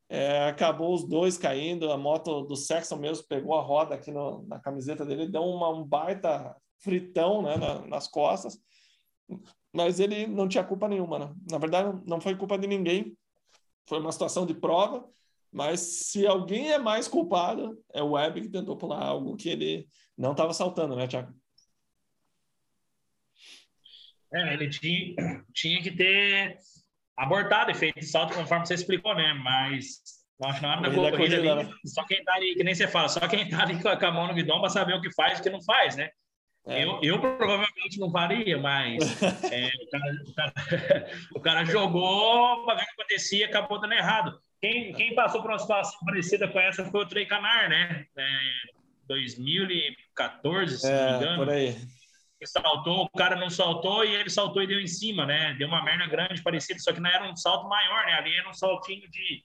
[0.09, 1.91] É, acabou os dois caindo.
[1.91, 5.69] A moto do Sexton mesmo pegou a roda aqui no, na camiseta dele, deu uma,
[5.69, 8.59] um baita fritão né, na, nas costas.
[9.71, 11.17] Mas ele não tinha culpa nenhuma.
[11.17, 11.33] Né?
[11.49, 13.17] Na verdade, não foi culpa de ninguém.
[13.87, 15.09] Foi uma situação de prova.
[15.51, 19.87] Mas se alguém é mais culpado, é o Web que tentou pular algo que ele
[20.17, 21.31] não estava saltando, né, Tiago?
[24.33, 25.15] É, ele tinha,
[25.53, 26.57] tinha que ter
[27.15, 29.31] abortado e feito salto conforme você explicou, né?
[29.35, 30.01] Mas
[30.43, 31.73] acho que na hora da corrida, corrida ali, né?
[31.85, 34.27] só quem tá ali, que nem você fala, só quem tá ali com a mão
[34.27, 36.09] no guidão para saber o que faz e o que não faz, né?
[36.65, 36.85] É.
[36.85, 39.03] Eu, eu provavelmente não faria, mas
[39.51, 40.53] é, o, cara, o, cara,
[41.35, 44.39] o, cara, jogou para ver o que acontecia acabou dando errado.
[44.61, 48.05] Quem, quem passou por uma situação parecida com essa foi o Trey Canar, né?
[48.15, 48.39] É,
[49.07, 51.45] 2014, se não me é, engano.
[51.45, 51.75] Por aí
[52.45, 55.53] saltou, o cara não saltou e ele saltou e deu em cima, né?
[55.57, 58.13] Deu uma merda grande parecida, só que não era um salto maior, né?
[58.13, 59.43] Ali era um saltinho de,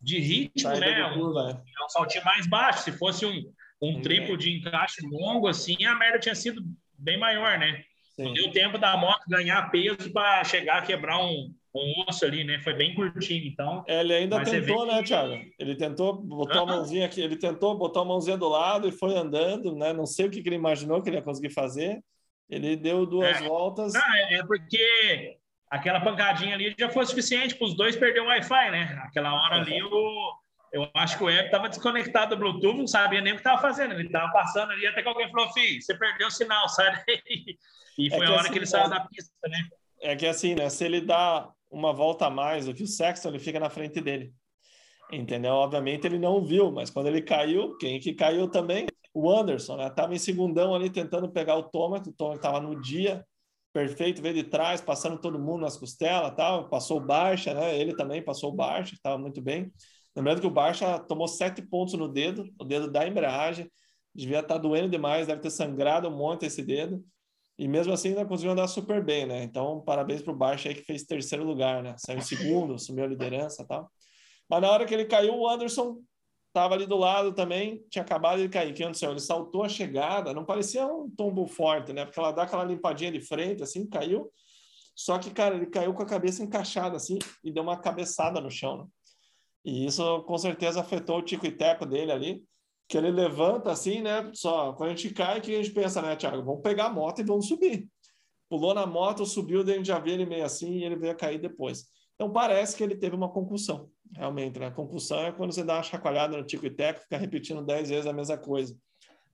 [0.00, 1.06] de ritmo, né?
[1.12, 1.52] Um, é.
[1.52, 2.82] é um saltinho mais baixo.
[2.82, 6.62] Se fosse um, um triplo de encaixe longo, assim, a merda tinha sido
[6.98, 7.82] bem maior, né?
[8.16, 8.24] Sim.
[8.24, 12.44] Não deu tempo da moto ganhar peso para chegar a quebrar um, um osso ali,
[12.44, 12.60] né?
[12.60, 13.82] Foi bem curtinho, então.
[13.88, 15.40] É, ele ainda tentou, né, Thiago?
[15.58, 19.16] Ele tentou botar a mãozinha aqui, ele tentou botar a mãozinha do lado e foi
[19.16, 19.92] andando, né?
[19.92, 22.02] Não sei o que, que ele imaginou que ele ia conseguir fazer.
[22.48, 23.48] Ele deu duas é.
[23.48, 23.92] voltas.
[23.94, 25.38] Não, é, é porque
[25.70, 29.00] aquela pancadinha ali já foi suficiente para os dois perder o Wi-Fi, né?
[29.04, 30.32] Aquela hora ali, o,
[30.72, 33.60] eu acho que o Web estava desconectado do Bluetooth, não sabia nem o que estava
[33.60, 33.94] fazendo.
[33.94, 37.58] Ele estava passando ali até que alguém falou: Fih, você perdeu o sinal, sai daí.
[37.98, 39.68] E é foi é a hora assim, que ele saiu da pista, né?
[40.00, 40.68] É que assim, né?
[40.70, 44.00] Se ele dá uma volta a mais do que o Sexton, ele fica na frente
[44.00, 44.32] dele.
[45.12, 45.54] Entendeu?
[45.54, 48.86] Obviamente ele não viu, mas quando ele caiu, quem que caiu também?
[49.12, 49.90] o Anderson, né?
[49.90, 53.24] Tava em segundão ali tentando pegar o Thomas, o Thomas estava no dia
[53.72, 57.78] perfeito, veio de trás, passando todo mundo nas costelas, tal, passou Barcha, né?
[57.78, 59.72] Ele também passou Barcha, estava muito bem.
[60.16, 63.70] Lembrando que o Barcha tomou sete pontos no dedo, o dedo da embreagem,
[64.14, 67.04] devia estar tá doendo demais, deve ter sangrado um monte esse dedo.
[67.58, 69.42] E mesmo assim ainda conseguiu andar super bem, né?
[69.42, 71.94] Então, parabéns para o Barcha aí que fez terceiro lugar, né?
[71.98, 73.90] Saiu em segundo, assumiu a liderança tal.
[74.48, 76.00] Mas na hora que ele caiu, o Anderson
[76.48, 78.74] estava ali do lado também, tinha acabado de cair.
[78.74, 79.10] Que aconteceu?
[79.10, 82.04] Ele saltou a chegada, não parecia um tombo forte, né?
[82.04, 84.30] Porque ela dá aquela limpadinha de frente, assim, caiu.
[84.94, 88.50] Só que, cara, ele caiu com a cabeça encaixada, assim, e deu uma cabeçada no
[88.50, 88.78] chão.
[88.78, 88.84] Né?
[89.64, 92.42] E isso, com certeza, afetou o tico e teco dele ali,
[92.88, 94.30] que ele levanta, assim, né?
[94.34, 96.42] Só, quando a gente cai, que a gente pensa, né, Thiago?
[96.42, 97.88] Vamos pegar a moto e vamos subir.
[98.48, 101.12] Pulou na moto, subiu, daí a gente já vê ele meio assim, e ele veio
[101.12, 101.84] a cair depois.
[102.14, 104.58] Então, parece que ele teve uma concussão realmente.
[104.58, 104.70] Né?
[104.70, 108.06] Concussão é quando você dá uma chacoalhada no tico e teco, fica repetindo dez vezes
[108.06, 108.76] a mesma coisa.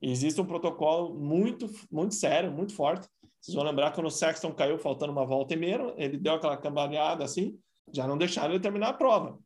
[0.01, 3.07] E existe um protocolo muito, muito sério, muito forte.
[3.41, 6.57] Vocês vão lembrar quando o Sexton caiu faltando uma volta e meia, ele deu aquela
[6.57, 7.57] cambaleada assim,
[7.91, 9.37] já não deixaram ele terminar a prova.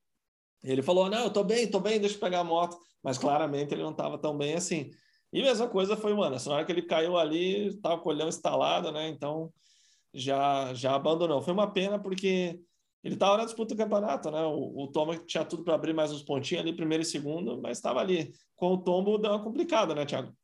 [0.63, 2.77] Ele falou: Não, eu tô bem, tô bem, deixa eu pegar a moto.
[3.03, 4.91] Mas claramente ele não estava tão bem assim.
[5.33, 6.49] E a mesma coisa foi o Anderson.
[6.49, 9.07] Na hora que ele caiu ali, estava com o olhão instalado, né?
[9.07, 9.51] Então
[10.13, 11.41] já, já abandonou.
[11.41, 12.59] Foi uma pena porque
[13.03, 14.43] ele estava na disputa do campeonato, né?
[14.43, 17.77] O, o Thomas tinha tudo para abrir mais uns pontinhos ali, primeiro e segundo, mas
[17.77, 18.31] estava ali.
[18.55, 20.35] Com o tombo deu uma complicada, né, Thiago?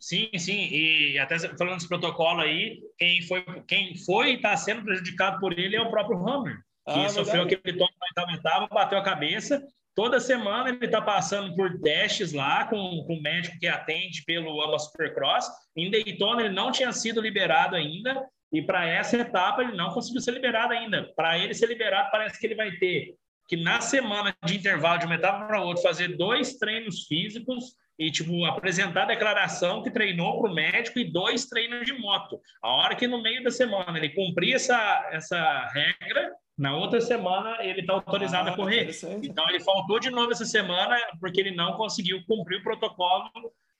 [0.00, 5.40] Sim, sim, e até falando desse protocolo aí, quem foi quem foi está sendo prejudicado
[5.40, 9.02] por ele é o próprio Hammer, que ah, sofreu aquele tombo na oitava bateu a
[9.02, 9.62] cabeça.
[9.94, 14.60] Toda semana ele está passando por testes lá com, com o médico que atende pelo
[14.62, 15.48] AMA Supercross.
[15.74, 18.22] Em Daytona ele não tinha sido liberado ainda,
[18.52, 21.10] e para essa etapa ele não conseguiu ser liberado ainda.
[21.16, 23.16] Para ele ser liberado, parece que ele vai ter
[23.48, 28.10] que na semana de intervalo de uma etapa para outra fazer dois treinos físicos e
[28.10, 32.40] tipo apresentar a declaração que treinou para o médico e dois treinos de moto.
[32.62, 37.58] A hora que no meio da semana ele cumprir essa essa regra, na outra semana
[37.60, 38.90] ele está autorizado ah, a correr.
[39.22, 43.30] Então ele faltou de novo essa semana porque ele não conseguiu cumprir o protocolo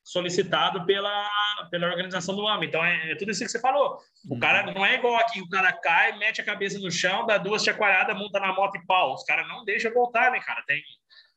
[0.07, 1.29] solicitado pela,
[1.69, 2.65] pela organização do AMA.
[2.65, 3.99] Então, é, é, tudo isso que você falou.
[4.29, 4.41] O uhum.
[4.41, 7.65] cara não é igual aqui, o cara cai, mete a cabeça no chão, dá duas
[7.65, 9.15] chacoalhadas, monta na moto e pau.
[9.15, 10.63] Os caras não deixam voltar, né, cara?
[10.65, 10.81] Tem...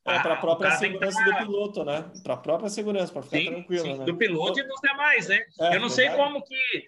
[0.05, 2.11] É, para a própria segurança do piloto, né?
[2.23, 4.05] Para a própria segurança, para ficar sim, tranquilo, sim, né?
[4.05, 5.43] Do piloto e dos demais, né?
[5.59, 6.85] É, eu não sei como que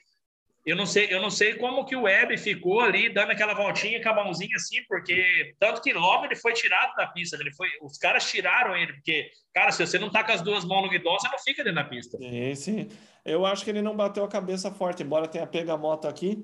[0.66, 4.02] eu não sei, eu não sei como que o Web ficou ali dando aquela voltinha
[4.02, 7.68] com a mãozinha assim, porque tanto que logo ele foi tirado da pista, ele foi,
[7.82, 10.90] os caras tiraram ele, porque, cara, se você não tá com as duas mãos no
[10.90, 12.18] guidão, você não fica dentro da pista.
[12.18, 12.90] Sim, sim.
[13.26, 16.44] Eu acho que ele não bateu a cabeça forte, embora tenha pego a moto aqui.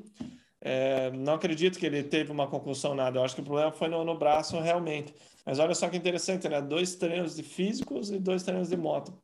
[0.59, 3.19] É, não acredito que ele teve uma concussão, nada.
[3.19, 5.13] Eu acho que o problema foi no, no braço realmente.
[5.45, 6.61] Mas olha só que interessante, né?
[6.61, 9.17] Dois treinos de físicos e dois treinos de moto.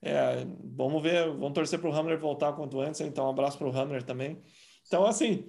[0.00, 3.68] É, vamos ver, vamos torcer para o Hamler voltar quanto antes, então um abraço para
[3.68, 4.40] o Hamler também.
[4.86, 5.46] Então, assim,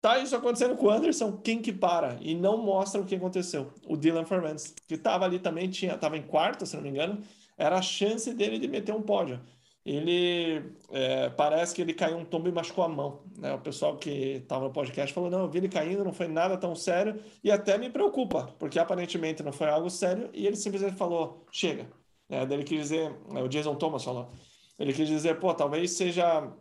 [0.00, 3.72] tá isso acontecendo com o Anderson, quem que para e não mostra o que aconteceu?
[3.86, 7.20] O Dylan Fernandes, que estava ali também, tinha, estava em quarto, se não me engano,
[7.56, 9.40] era a chance dele de meter um pódio.
[9.84, 13.22] Ele é, parece que ele caiu um tombo e machucou a mão.
[13.38, 13.52] Né?
[13.52, 16.56] O pessoal que estava no podcast falou: não, eu vi ele caindo, não foi nada
[16.56, 20.96] tão sério, e até me preocupa, porque aparentemente não foi algo sério, e ele simplesmente
[20.96, 21.86] falou: chega,
[22.28, 24.30] é, ele quis dizer, é, o Jason Thomas falou,
[24.78, 26.52] ele quis dizer, pô, talvez seja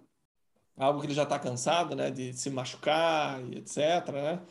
[0.77, 4.41] algo que ele já está cansado, né, de se machucar e etc, né?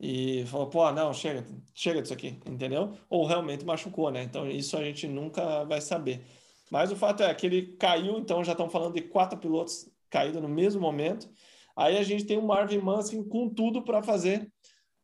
[0.00, 1.44] E falou, pô, não, chega,
[1.74, 2.96] chega disso aqui, entendeu?
[3.10, 4.22] Ou realmente machucou, né?
[4.22, 6.24] Então isso a gente nunca vai saber.
[6.70, 10.40] Mas o fato é que ele caiu, então já estão falando de quatro pilotos caídos
[10.40, 11.28] no mesmo momento.
[11.76, 14.52] Aí a gente tem o Marvin Manskin com tudo para fazer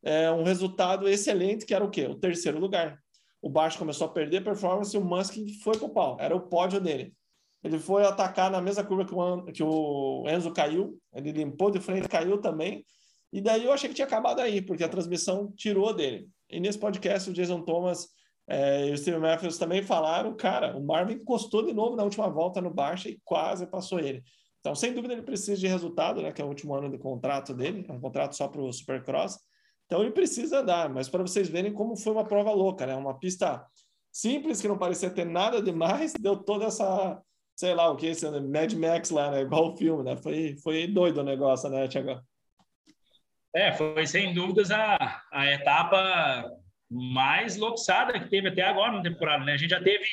[0.03, 2.05] é, um resultado excelente, que era o quê?
[2.05, 3.03] O terceiro lugar
[3.45, 6.81] o Baixo começou a perder performance e o Musk foi pro pau, era o pódio
[6.81, 7.13] dele.
[7.63, 9.05] Ele foi atacar na mesma curva
[9.53, 12.83] que o, Enzo caiu, ele limpou de frente, caiu também,
[13.31, 16.27] e daí eu achei que tinha acabado aí, porque a transmissão tirou dele.
[16.49, 18.07] E nesse podcast, o Jason Thomas
[18.47, 22.27] é, e o Steve Matthews também falaram, cara, o Marvin encostou de novo na última
[22.27, 24.23] volta no Baixa e quase passou ele.
[24.59, 27.53] Então, sem dúvida, ele precisa de resultado, né, que é o último ano de contrato
[27.53, 29.37] dele, é um contrato só para o Supercross,
[29.85, 32.95] então ele precisa dar, mas para vocês verem como foi uma prova louca, né?
[32.95, 33.65] Uma pista
[34.11, 37.21] simples que não parecia ter nada demais, deu toda essa,
[37.55, 39.41] sei lá o que, esse Mad Max lá, né?
[39.41, 40.17] Igual o filme, né?
[40.17, 42.19] Foi, foi doido o negócio, né, Tiago?
[43.55, 46.49] É, foi sem dúvidas a, a etapa
[46.89, 49.53] mais loxada que teve até agora na temporada, né?
[49.53, 50.05] A gente já teve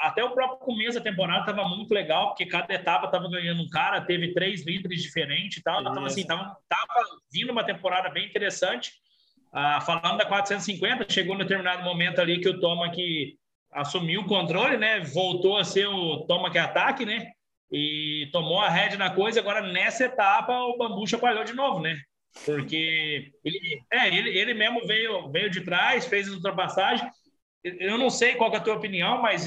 [0.00, 3.68] até o próprio começo da temporada estava muito legal, porque cada etapa estava ganhando um
[3.68, 5.80] cara, teve três líderes diferentes e tal.
[5.80, 8.92] Então, assim, tava, tava vindo uma temporada bem interessante.
[9.58, 13.38] Ah, falando da 450, chegou um determinado momento ali que o Toma que
[13.72, 15.00] assumiu o controle, né?
[15.00, 17.26] Voltou a ser o Toma que ataque, né?
[17.72, 19.40] E tomou a rédea na coisa.
[19.40, 21.96] Agora, nessa etapa, o Bambu chacoalhou de novo, né?
[22.44, 27.08] Porque ele, é, ele, ele mesmo veio, veio de trás, fez a ultrapassagem.
[27.64, 29.46] Eu não sei qual é a tua opinião, mas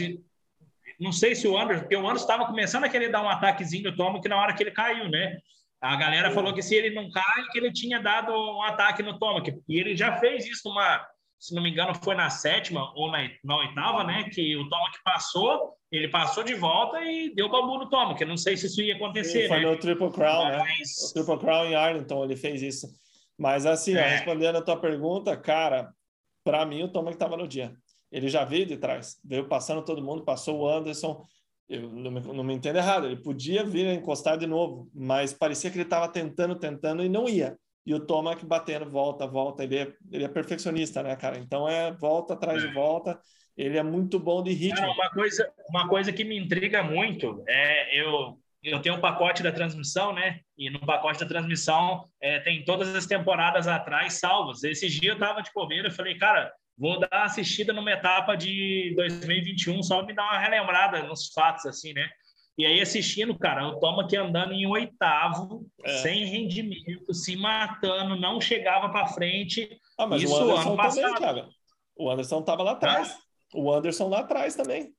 [0.99, 3.91] não sei se o Anderson, porque o Anderson estava começando a querer dar um ataquezinho
[3.91, 5.37] no Toma que na hora que ele caiu, né?
[5.81, 9.17] A galera falou que se ele não cai, que ele tinha dado um ataque no
[9.17, 9.53] Tomac.
[9.67, 11.05] E ele já fez isso numa,
[11.39, 14.29] se não me engano, foi na sétima ou na, na oitava, né?
[14.29, 18.23] Que o Toma que passou, ele passou de volta e deu bambu no Toma, que
[18.23, 19.43] eu não sei se isso ia acontecer.
[19.43, 19.65] Sim, foi né?
[19.65, 20.57] no Triple Crown, né?
[20.57, 20.67] Mas...
[20.67, 21.09] né?
[21.09, 22.87] O Triple Crown em Arlington, ele fez isso.
[23.37, 24.05] Mas assim, é.
[24.05, 25.93] respondendo a tua pergunta, cara,
[26.43, 27.73] para mim o Toma que estava no dia.
[28.11, 31.25] Ele já veio de trás, veio passando todo mundo, passou o Anderson.
[31.69, 35.31] Eu não me, não me entendo errado, ele podia vir a encostar de novo, mas
[35.31, 37.55] parecia que ele estava tentando, tentando e não ia.
[37.85, 39.63] E o Tomac batendo, volta, volta.
[39.63, 41.37] Ele é, ele é perfeccionista, né, cara?
[41.37, 42.73] Então é volta atrás de é.
[42.73, 43.19] volta.
[43.55, 44.77] Ele é muito bom de ritmo.
[44.77, 49.41] Cara, uma coisa, uma coisa que me intriga muito é eu eu tenho um pacote
[49.41, 50.41] da transmissão, né?
[50.57, 54.63] E no pacote da transmissão é, tem todas as temporadas atrás salvas.
[54.63, 58.93] Esse dia eu tava de bobeira, eu falei, cara, vou dar assistida numa etapa de
[58.95, 62.09] 2021, só me dar uma relembrada nos fatos, assim, né?
[62.57, 65.97] E aí assistindo, cara, o Toma aqui andando em oitavo, é.
[65.97, 69.79] sem rendimento, se matando, não chegava para frente.
[69.97, 71.03] Ah, mas Isso o Anderson ano passado.
[71.03, 71.49] também, cara.
[71.95, 73.11] O Anderson tava lá atrás.
[73.11, 73.57] Ah.
[73.57, 74.93] O Anderson lá atrás também.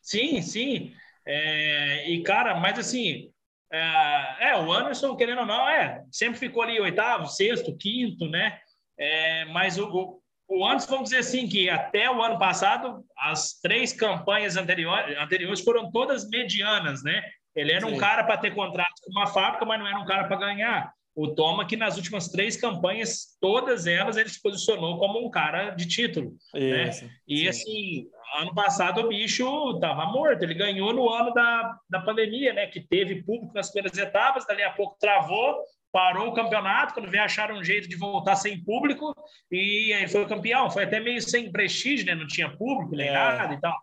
[0.00, 0.92] Sim, sim.
[1.26, 3.30] É, e, cara, mas assim,
[3.72, 8.58] é, é, o Anderson, querendo ou não, é, sempre ficou ali oitavo, sexto, quinto, né?
[8.98, 10.17] É, mas o,
[10.48, 15.60] o, Anderson, vamos dizer assim, que até o ano passado, as três campanhas anteriores, anteriores
[15.60, 17.22] foram todas medianas, né?
[17.54, 17.94] Ele era Sim.
[17.94, 20.92] um cara para ter contrato com uma fábrica, mas não era um cara para ganhar.
[21.14, 25.70] O Toma, que nas últimas três campanhas, todas elas, ele se posicionou como um cara
[25.70, 26.36] de título.
[26.54, 27.10] Isso, né?
[27.26, 27.48] E sim.
[27.48, 30.44] assim, ano passado o bicho estava morto.
[30.44, 32.68] Ele ganhou no ano da, da pandemia, né?
[32.68, 35.56] Que teve público nas primeiras etapas, dali a pouco travou,
[35.92, 39.14] parou o campeonato, quando veio acharam um jeito de voltar sem público,
[39.50, 40.70] e aí foi campeão.
[40.70, 42.14] Foi até meio sem prestígio, né?
[42.14, 43.12] Não tinha público, nem é.
[43.12, 43.76] nada e tal.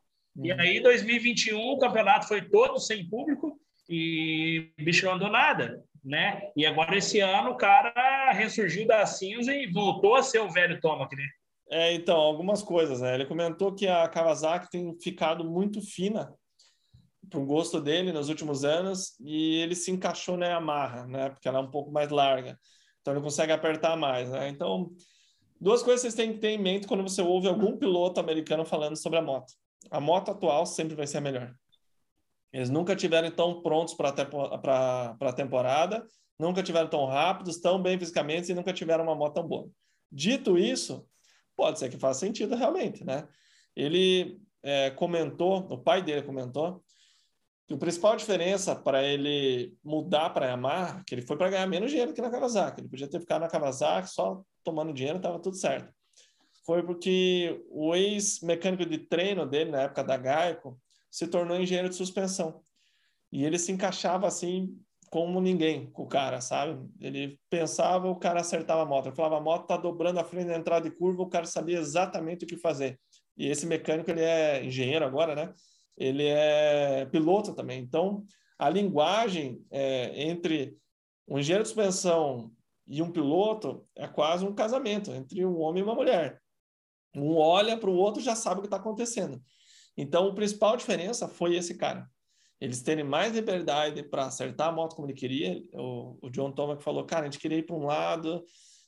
[0.43, 0.59] E uhum.
[0.59, 6.41] aí, 2021, o campeonato foi todo sem público e o bicho não andou nada, né?
[6.55, 10.79] E agora, esse ano, o cara ressurgiu da cinza e voltou a ser o velho
[10.81, 11.25] Tomac, né?
[11.71, 13.15] É, então, algumas coisas, né?
[13.15, 16.31] Ele comentou que a Kawasaki tem ficado muito fina
[17.29, 21.29] para o gosto dele nos últimos anos e ele se encaixou na Yamaha, né?
[21.29, 22.59] Porque ela é um pouco mais larga,
[23.01, 24.49] então ele consegue apertar mais, né?
[24.49, 24.91] Então,
[25.59, 28.95] duas coisas vocês têm que ter em mente quando você ouve algum piloto americano falando
[28.95, 29.53] sobre a moto.
[29.91, 31.53] A moto atual sempre vai ser a melhor.
[32.51, 36.05] Eles nunca tiveram tão prontos para a temporada,
[36.39, 39.69] nunca tiveram tão rápidos, tão bem fisicamente e nunca tiveram uma moto tão boa.
[40.11, 41.05] Dito isso,
[41.55, 43.27] Pode ser que faça sentido realmente, né?
[43.75, 46.83] Ele é, comentou, o pai dele comentou,
[47.67, 51.67] que a principal diferença para ele mudar para a Yamaha, que ele foi para ganhar
[51.67, 52.81] menos dinheiro que na Kawasaki.
[52.81, 55.91] Ele podia ter ficado na Kawasaki só tomando dinheiro, estava tudo certo.
[56.65, 61.95] Foi porque o ex-mecânico de treino dele, na época da Gaico, se tornou engenheiro de
[61.95, 62.61] suspensão.
[63.31, 64.77] E ele se encaixava assim
[65.09, 66.77] como ninguém com o cara, sabe?
[66.99, 69.07] Ele pensava, o cara acertava a moto.
[69.07, 71.79] Ele falava, a moto tá dobrando a frente da entrada de curva, o cara sabia
[71.79, 72.99] exatamente o que fazer.
[73.37, 75.53] E esse mecânico, ele é engenheiro agora, né?
[75.97, 77.79] Ele é piloto também.
[77.79, 78.25] Então,
[78.57, 80.77] a linguagem é, entre
[81.27, 82.51] um engenheiro de suspensão
[82.87, 86.41] e um piloto é quase um casamento entre um homem e uma mulher.
[87.15, 89.41] Um olha para o outro já sabe o que está acontecendo.
[89.97, 92.09] Então, a principal diferença foi esse cara
[92.59, 95.61] eles terem mais liberdade para acertar a moto como ele queria.
[95.73, 98.43] O, o John Tomac falou, cara, a gente queria ir para um lado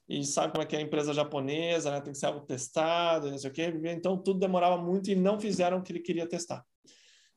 [0.08, 2.02] e sabe como é que é a empresa japonesa, né?
[2.02, 3.74] tem que ser algo testado, não sei o quê.
[3.86, 6.64] Então, tudo demorava muito e não fizeram o que ele queria testar.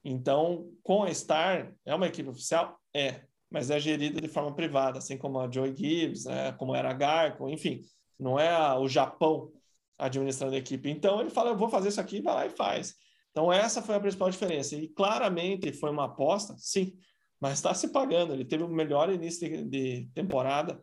[0.04, 2.78] Então, com a Star, é uma equipe oficial?
[2.94, 6.52] É, mas é gerida de forma privada, assim como a Joy Gibbs, né?
[6.52, 7.82] como era a Garco, enfim,
[8.18, 9.50] não é a, o Japão
[9.98, 10.88] administrando a equipe.
[10.88, 12.94] Então, ele fala, eu vou fazer isso aqui, vai lá e faz.
[13.30, 14.74] Então, essa foi a principal diferença.
[14.74, 16.94] E claramente foi uma aposta, sim,
[17.40, 18.32] mas está se pagando.
[18.32, 20.82] Ele teve o melhor início de, de, temporada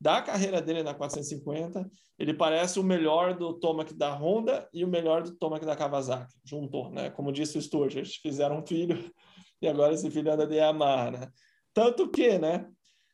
[0.00, 1.88] da carreira dele na 450.
[2.18, 6.34] Ele parece o melhor do Tomac da Honda e o melhor do Tomac da Kawasaki.
[6.44, 7.10] Juntou, né?
[7.10, 9.12] Como disse o Stuart, eles fizeram um filho
[9.60, 11.28] e agora esse filho anda de Yamaha, né?
[11.74, 12.66] Tanto que, né?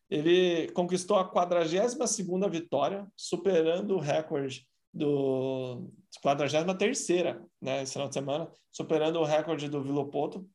[0.08, 4.64] Ele conquistou a 42ª vitória, superando o recorde
[4.94, 5.90] do
[6.24, 10.48] 43ª, né, esse final de semana, superando o recorde do Vilopoto.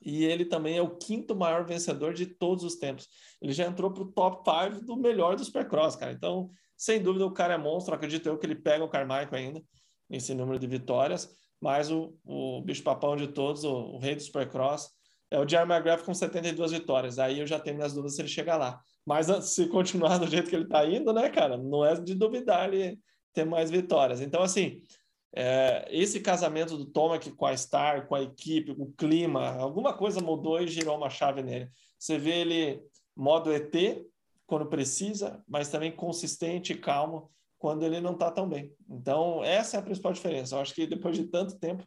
[0.00, 3.08] E ele também é o quinto maior vencedor de todos os tempos.
[3.40, 6.12] Ele já entrou para o top 5 do melhor do Supercross, cara.
[6.12, 7.94] Então, sem dúvida, o cara é monstro.
[7.94, 9.62] Acredito eu que ele pega o Carmichael ainda,
[10.08, 11.34] nesse número de vitórias.
[11.60, 14.90] Mas o, o bicho-papão de todos, o, o, rei do Supercross,
[15.30, 17.18] é o Jerry McGrath com 72 vitórias.
[17.18, 18.80] Aí eu já tenho minhas dúvidas se ele chega lá.
[19.06, 22.72] Mas se continuar do jeito que ele está indo, né, cara, não é de duvidar
[22.72, 22.98] ele
[23.32, 24.20] ter mais vitórias.
[24.20, 24.82] Então, assim,
[25.36, 29.92] é, esse casamento do Tomac com a Star, com a equipe, com o clima, alguma
[29.92, 31.68] coisa mudou e girou uma chave nele.
[31.98, 32.82] Você vê ele
[33.16, 33.74] modo ET
[34.46, 38.72] quando precisa, mas também consistente e calmo quando ele não está tão bem.
[38.88, 40.54] Então, essa é a principal diferença.
[40.54, 41.82] Eu acho que depois de tanto tempo,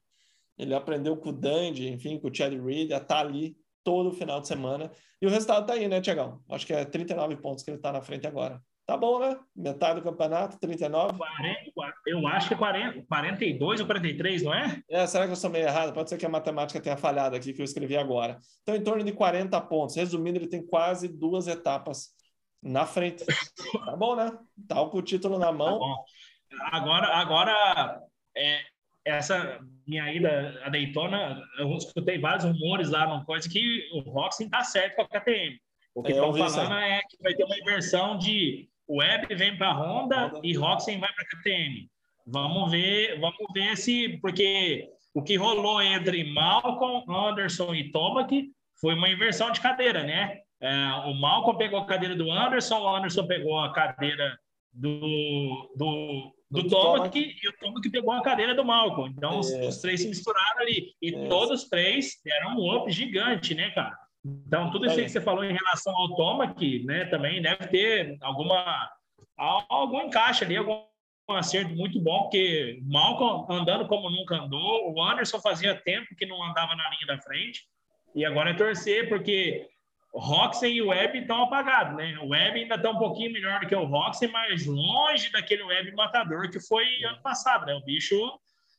[0.57, 4.11] ele aprendeu com o Dandy, enfim, com o Chad Reed, a estar tá ali todo
[4.11, 4.91] final de semana.
[5.21, 6.41] E o resultado está aí, né, Tiagão?
[6.49, 8.61] Acho que é 39 pontos que ele está na frente agora.
[8.87, 9.37] Tá bom, né?
[9.53, 11.17] Metade do campeonato, 39.
[11.17, 11.71] 40,
[12.05, 14.81] eu acho que é 40, 42 ou 43, não é?
[14.89, 15.93] É, será que eu sou meio errado?
[15.93, 18.39] Pode ser que a matemática tenha falhado aqui, que eu escrevi agora.
[18.61, 19.97] Então, em torno de 40 pontos.
[19.97, 22.13] Resumindo, ele tem quase duas etapas
[22.63, 23.25] na frente.
[23.85, 24.31] Tá bom, né?
[24.69, 25.79] Tá com o título na mão.
[26.49, 28.01] Tá agora, agora
[28.37, 28.61] é,
[29.03, 34.49] essa minha ida a Daytona, eu escutei vários rumores lá, uma coisa que o Roxen
[34.49, 35.59] tá certo com a KTM.
[35.93, 39.73] O que estão falando é que vai ter uma inversão de Web vem para a
[39.73, 41.89] Honda, e Roxen vai para a KTM.
[42.25, 48.93] Vamos ver, vamos ver se porque o que rolou entre Malcolm, Anderson e Tomac foi
[48.93, 50.39] uma inversão de cadeira, né?
[50.61, 54.37] É, o Malcolm pegou a cadeira do Anderson, o Anderson pegou a cadeira
[54.73, 59.13] do, do, do, do Tomac e o Tomac pegou a cadeira do Malcolm.
[59.15, 60.93] Então, os, os, três se misturaram ali.
[61.01, 61.27] E é.
[61.27, 63.97] todos os três deram um up gigante, né, cara?
[64.45, 68.89] Então, tudo isso que você falou em relação ao Tomac, né, também deve ter alguma,
[69.37, 70.83] algum encaixe ali, algum
[71.29, 76.41] acerto muito bom, porque Malcolm andando como nunca andou, o Anderson fazia tempo que não
[76.43, 77.63] andava na linha da frente,
[78.15, 79.67] e agora é torcer, porque
[80.13, 82.17] Roxen e o Web estão apagados, né?
[82.21, 85.91] O Web ainda está um pouquinho melhor do que o Roxen, mas longe daquele Web
[85.93, 87.75] matador que foi ano passado, né?
[87.75, 88.15] O bicho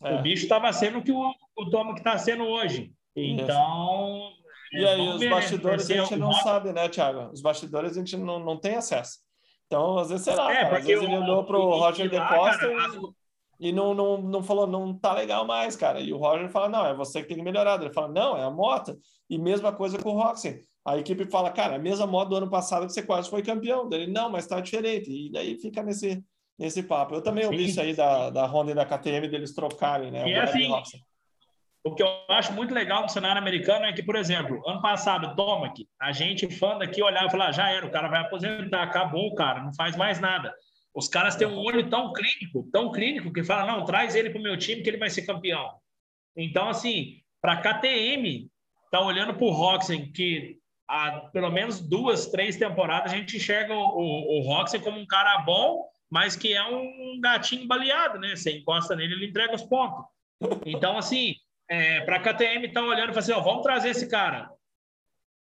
[0.03, 0.15] é.
[0.15, 2.91] o bicho estava sendo o que o, o Tomo que está sendo hoje.
[3.15, 4.33] Então.
[4.73, 7.31] E aí, os ver, bastidores a gente não sabe, né, Thiago?
[7.33, 9.19] Os bastidores a gente não, não tem acesso.
[9.67, 12.19] Então, às vezes, sei lá, é, cara, às vezes ele olhou para o Roger De
[12.19, 12.67] Costa
[13.61, 16.01] e, e não, não, não falou, não tá legal mais, cara.
[16.01, 17.81] E o Roger fala, não, é você que tem que melhorar.
[17.81, 18.99] Ele fala, não, é a moto.
[19.29, 22.49] E mesma coisa com o Roxen a equipe fala, cara, a mesma moto do ano
[22.49, 23.89] passado que você quase foi campeão.
[23.93, 25.11] Ele, não, mas está diferente.
[25.11, 26.25] E daí fica nesse,
[26.59, 27.15] nesse papo.
[27.15, 27.65] Eu também ouvi Sim.
[27.65, 30.27] isso aí da, da Honda e da KTM deles trocarem, né?
[30.27, 30.71] E o, assim,
[31.85, 35.35] o que eu acho muito legal no cenário americano é que, por exemplo, ano passado,
[35.37, 39.29] Tomac, a gente fã daqui olhava e falava, já era, o cara vai aposentar, acabou
[39.29, 40.53] o cara, não faz mais nada.
[40.95, 44.41] Os caras têm um olho tão clínico, tão clínico, que fala, não, traz ele para
[44.41, 45.71] o meu time que ele vai ser campeão.
[46.37, 48.51] Então, assim, para a KTM,
[48.91, 50.59] tá olhando para o Roxen, que
[50.89, 55.07] há pelo menos duas, três temporadas, a gente enxerga o, o, o Roxy como um
[55.07, 58.35] cara bom, mas que é um gatinho baleado, né?
[58.35, 60.05] Você encosta nele, ele entrega os pontos.
[60.65, 61.35] Então, assim,
[61.69, 64.51] é, para a KTM estão tá olhando e assim, ó, vamos trazer esse cara.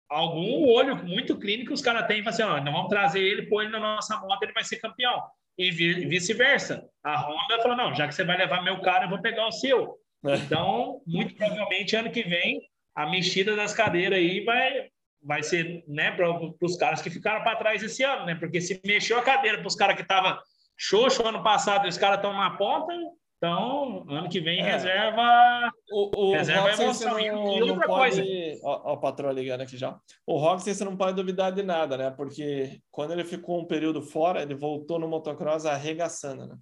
[0.08, 3.62] Algum olho muito clínico os caras têm e assim, ó, não vamos trazer ele, pôr
[3.62, 5.22] ele na nossa moto, ele vai ser campeão.
[5.56, 6.88] E vice-versa.
[7.04, 9.52] A Honda falou, não, já que você vai levar meu cara, eu vou pegar o
[9.52, 9.98] seu.
[10.24, 10.36] É.
[10.36, 12.60] Então, muito provavelmente, ano que vem,
[12.94, 14.88] a mexida das cadeiras aí vai,
[15.22, 16.28] vai ser né, para
[16.60, 18.34] os caras que ficaram para trás esse ano, né?
[18.34, 20.38] Porque se mexeu a cadeira para os caras que estavam
[20.76, 22.92] xoxo ano passado e os caras estão na ponta,
[23.40, 24.62] então ano que vem é.
[24.62, 25.72] reserva.
[25.90, 27.12] O, o reserva emoção.
[27.12, 28.16] Não, e outra pode...
[28.16, 28.60] coisa.
[28.62, 29.98] Ó, ó, o patrão ligando aqui já.
[30.26, 32.10] O Roxy você não pode duvidar de nada, né?
[32.10, 36.56] Porque quando ele ficou um período fora, ele voltou no motocross arregaçando, né?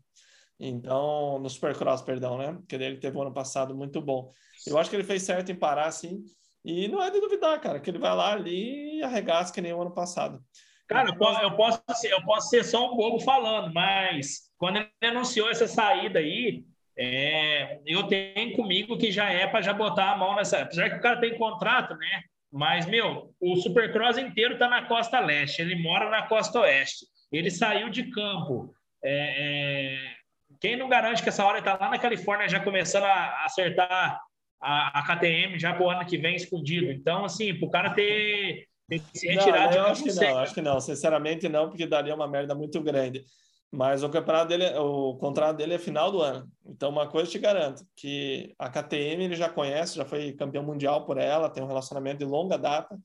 [0.60, 2.52] Então, no Supercross, perdão, né?
[2.52, 4.30] Porque ele teve um ano passado muito bom.
[4.64, 6.22] Eu acho que ele fez certo em parar, assim.
[6.64, 9.72] E não é de duvidar, cara, que ele vai lá ali e arregaça que nem
[9.72, 10.40] o ano passado.
[10.88, 11.10] Cara,
[11.42, 15.68] eu posso, ser, eu posso ser só um bobo falando, mas quando ele anunciou essa
[15.68, 16.64] saída aí,
[16.96, 20.62] é, eu tenho comigo que já é para já botar a mão nessa.
[20.62, 22.22] Apesar que o cara tem contrato, né?
[22.50, 27.06] Mas, meu, o Supercross inteiro está na costa leste, ele mora na costa oeste.
[27.30, 28.74] Ele saiu de campo.
[29.04, 30.14] É, é...
[30.58, 34.18] Quem não garante que essa hora está lá na Califórnia já começando a acertar
[34.60, 36.90] a, a KTM já para o ano que vem escondido.
[36.90, 38.66] Então, assim, para o cara ter,
[39.14, 42.28] se retirado não, eu acho que não, acho que não, sinceramente não, porque daria uma
[42.28, 43.24] merda muito grande.
[43.70, 46.50] Mas o campeonato dele, o contrato dele é final do ano.
[46.64, 50.64] Então, uma coisa eu te garanto, que a KTM ele já conhece, já foi campeão
[50.64, 52.98] mundial por ela, tem um relacionamento de longa data,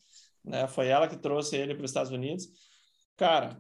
[0.44, 0.66] né?
[0.68, 2.48] Foi ela que trouxe ele para os Estados Unidos.
[3.18, 3.60] Cara,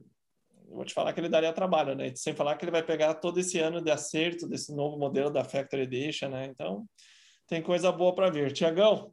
[0.65, 2.13] eu vou te falar que ele daria trabalho, né?
[2.15, 5.43] Sem falar que ele vai pegar todo esse ano de acerto desse novo modelo da
[5.43, 6.45] Factory Edition, né?
[6.45, 6.85] Então,
[7.47, 8.53] tem coisa boa para vir.
[8.53, 9.11] Tiagão,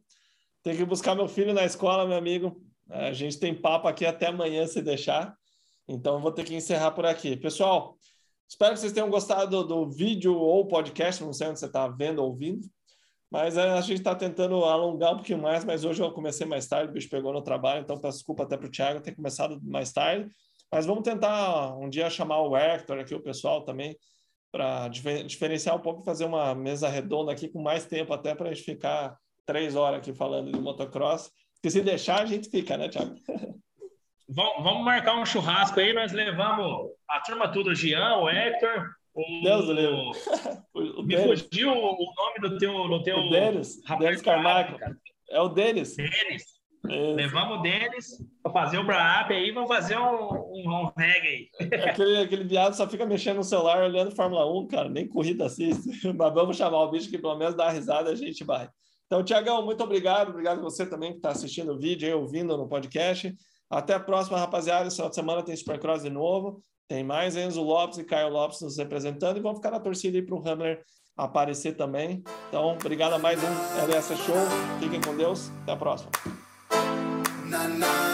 [0.62, 2.62] tem que buscar meu filho na escola, meu amigo.
[2.90, 5.34] A gente tem papo aqui até amanhã, se deixar.
[5.88, 7.36] Então, vou ter que encerrar por aqui.
[7.36, 7.96] Pessoal,
[8.48, 12.20] espero que vocês tenham gostado do vídeo ou podcast, não sei onde você está vendo
[12.20, 12.68] ou ouvindo.
[13.30, 16.66] Mas é, a gente está tentando alongar um pouquinho mais, mas hoje eu comecei mais
[16.66, 19.60] tarde, o bicho pegou no trabalho, então peço desculpa até para o Thiago ter começado
[19.62, 20.28] mais tarde.
[20.70, 23.96] Mas vamos tentar um dia chamar o Hector aqui, o pessoal também,
[24.50, 28.48] para diferenciar um pouco e fazer uma mesa redonda aqui com mais tempo até para
[28.48, 29.16] a gente ficar
[29.46, 31.30] três horas aqui falando de motocross.
[31.60, 33.14] Porque se deixar, a gente fica, né, Thiago?
[34.28, 39.42] vamos marcar um churrasco aí, nós levamos a turma toda, o Jean, o Hector, o...
[39.42, 39.74] Deus do
[40.72, 42.88] o, o Me fugiu o nome do teu...
[42.88, 44.78] Do teu o Denis, Denis Carmichael.
[45.30, 45.96] É o Denis.
[45.96, 46.60] Denis.
[46.88, 47.14] Isso.
[47.14, 51.50] Levamos o Denis para fazer o Brap aí, vamos fazer um, um, um reggae.
[51.90, 56.10] Aquele, aquele viado só fica mexendo no celular olhando Fórmula 1, cara, nem corrida assiste.
[56.14, 58.68] Mas vamos chamar o bicho que pelo menos dá risada, a gente vai.
[59.10, 60.28] Então, Tiagão, muito obrigado.
[60.28, 63.34] Obrigado você também que está assistindo o vídeo e ouvindo no podcast.
[63.68, 64.86] Até a próxima, rapaziada.
[64.86, 66.62] Esse final de semana tem Supercross de novo.
[66.86, 70.22] Tem mais Enzo Lopes e Caio Lopes nos representando e vamos ficar na torcida aí
[70.22, 70.84] para o Hamler
[71.16, 72.22] aparecer também.
[72.48, 74.36] Então, obrigado a mais um LS Show.
[74.78, 75.50] Fiquem com Deus.
[75.62, 76.10] Até a próxima.
[77.48, 78.09] na na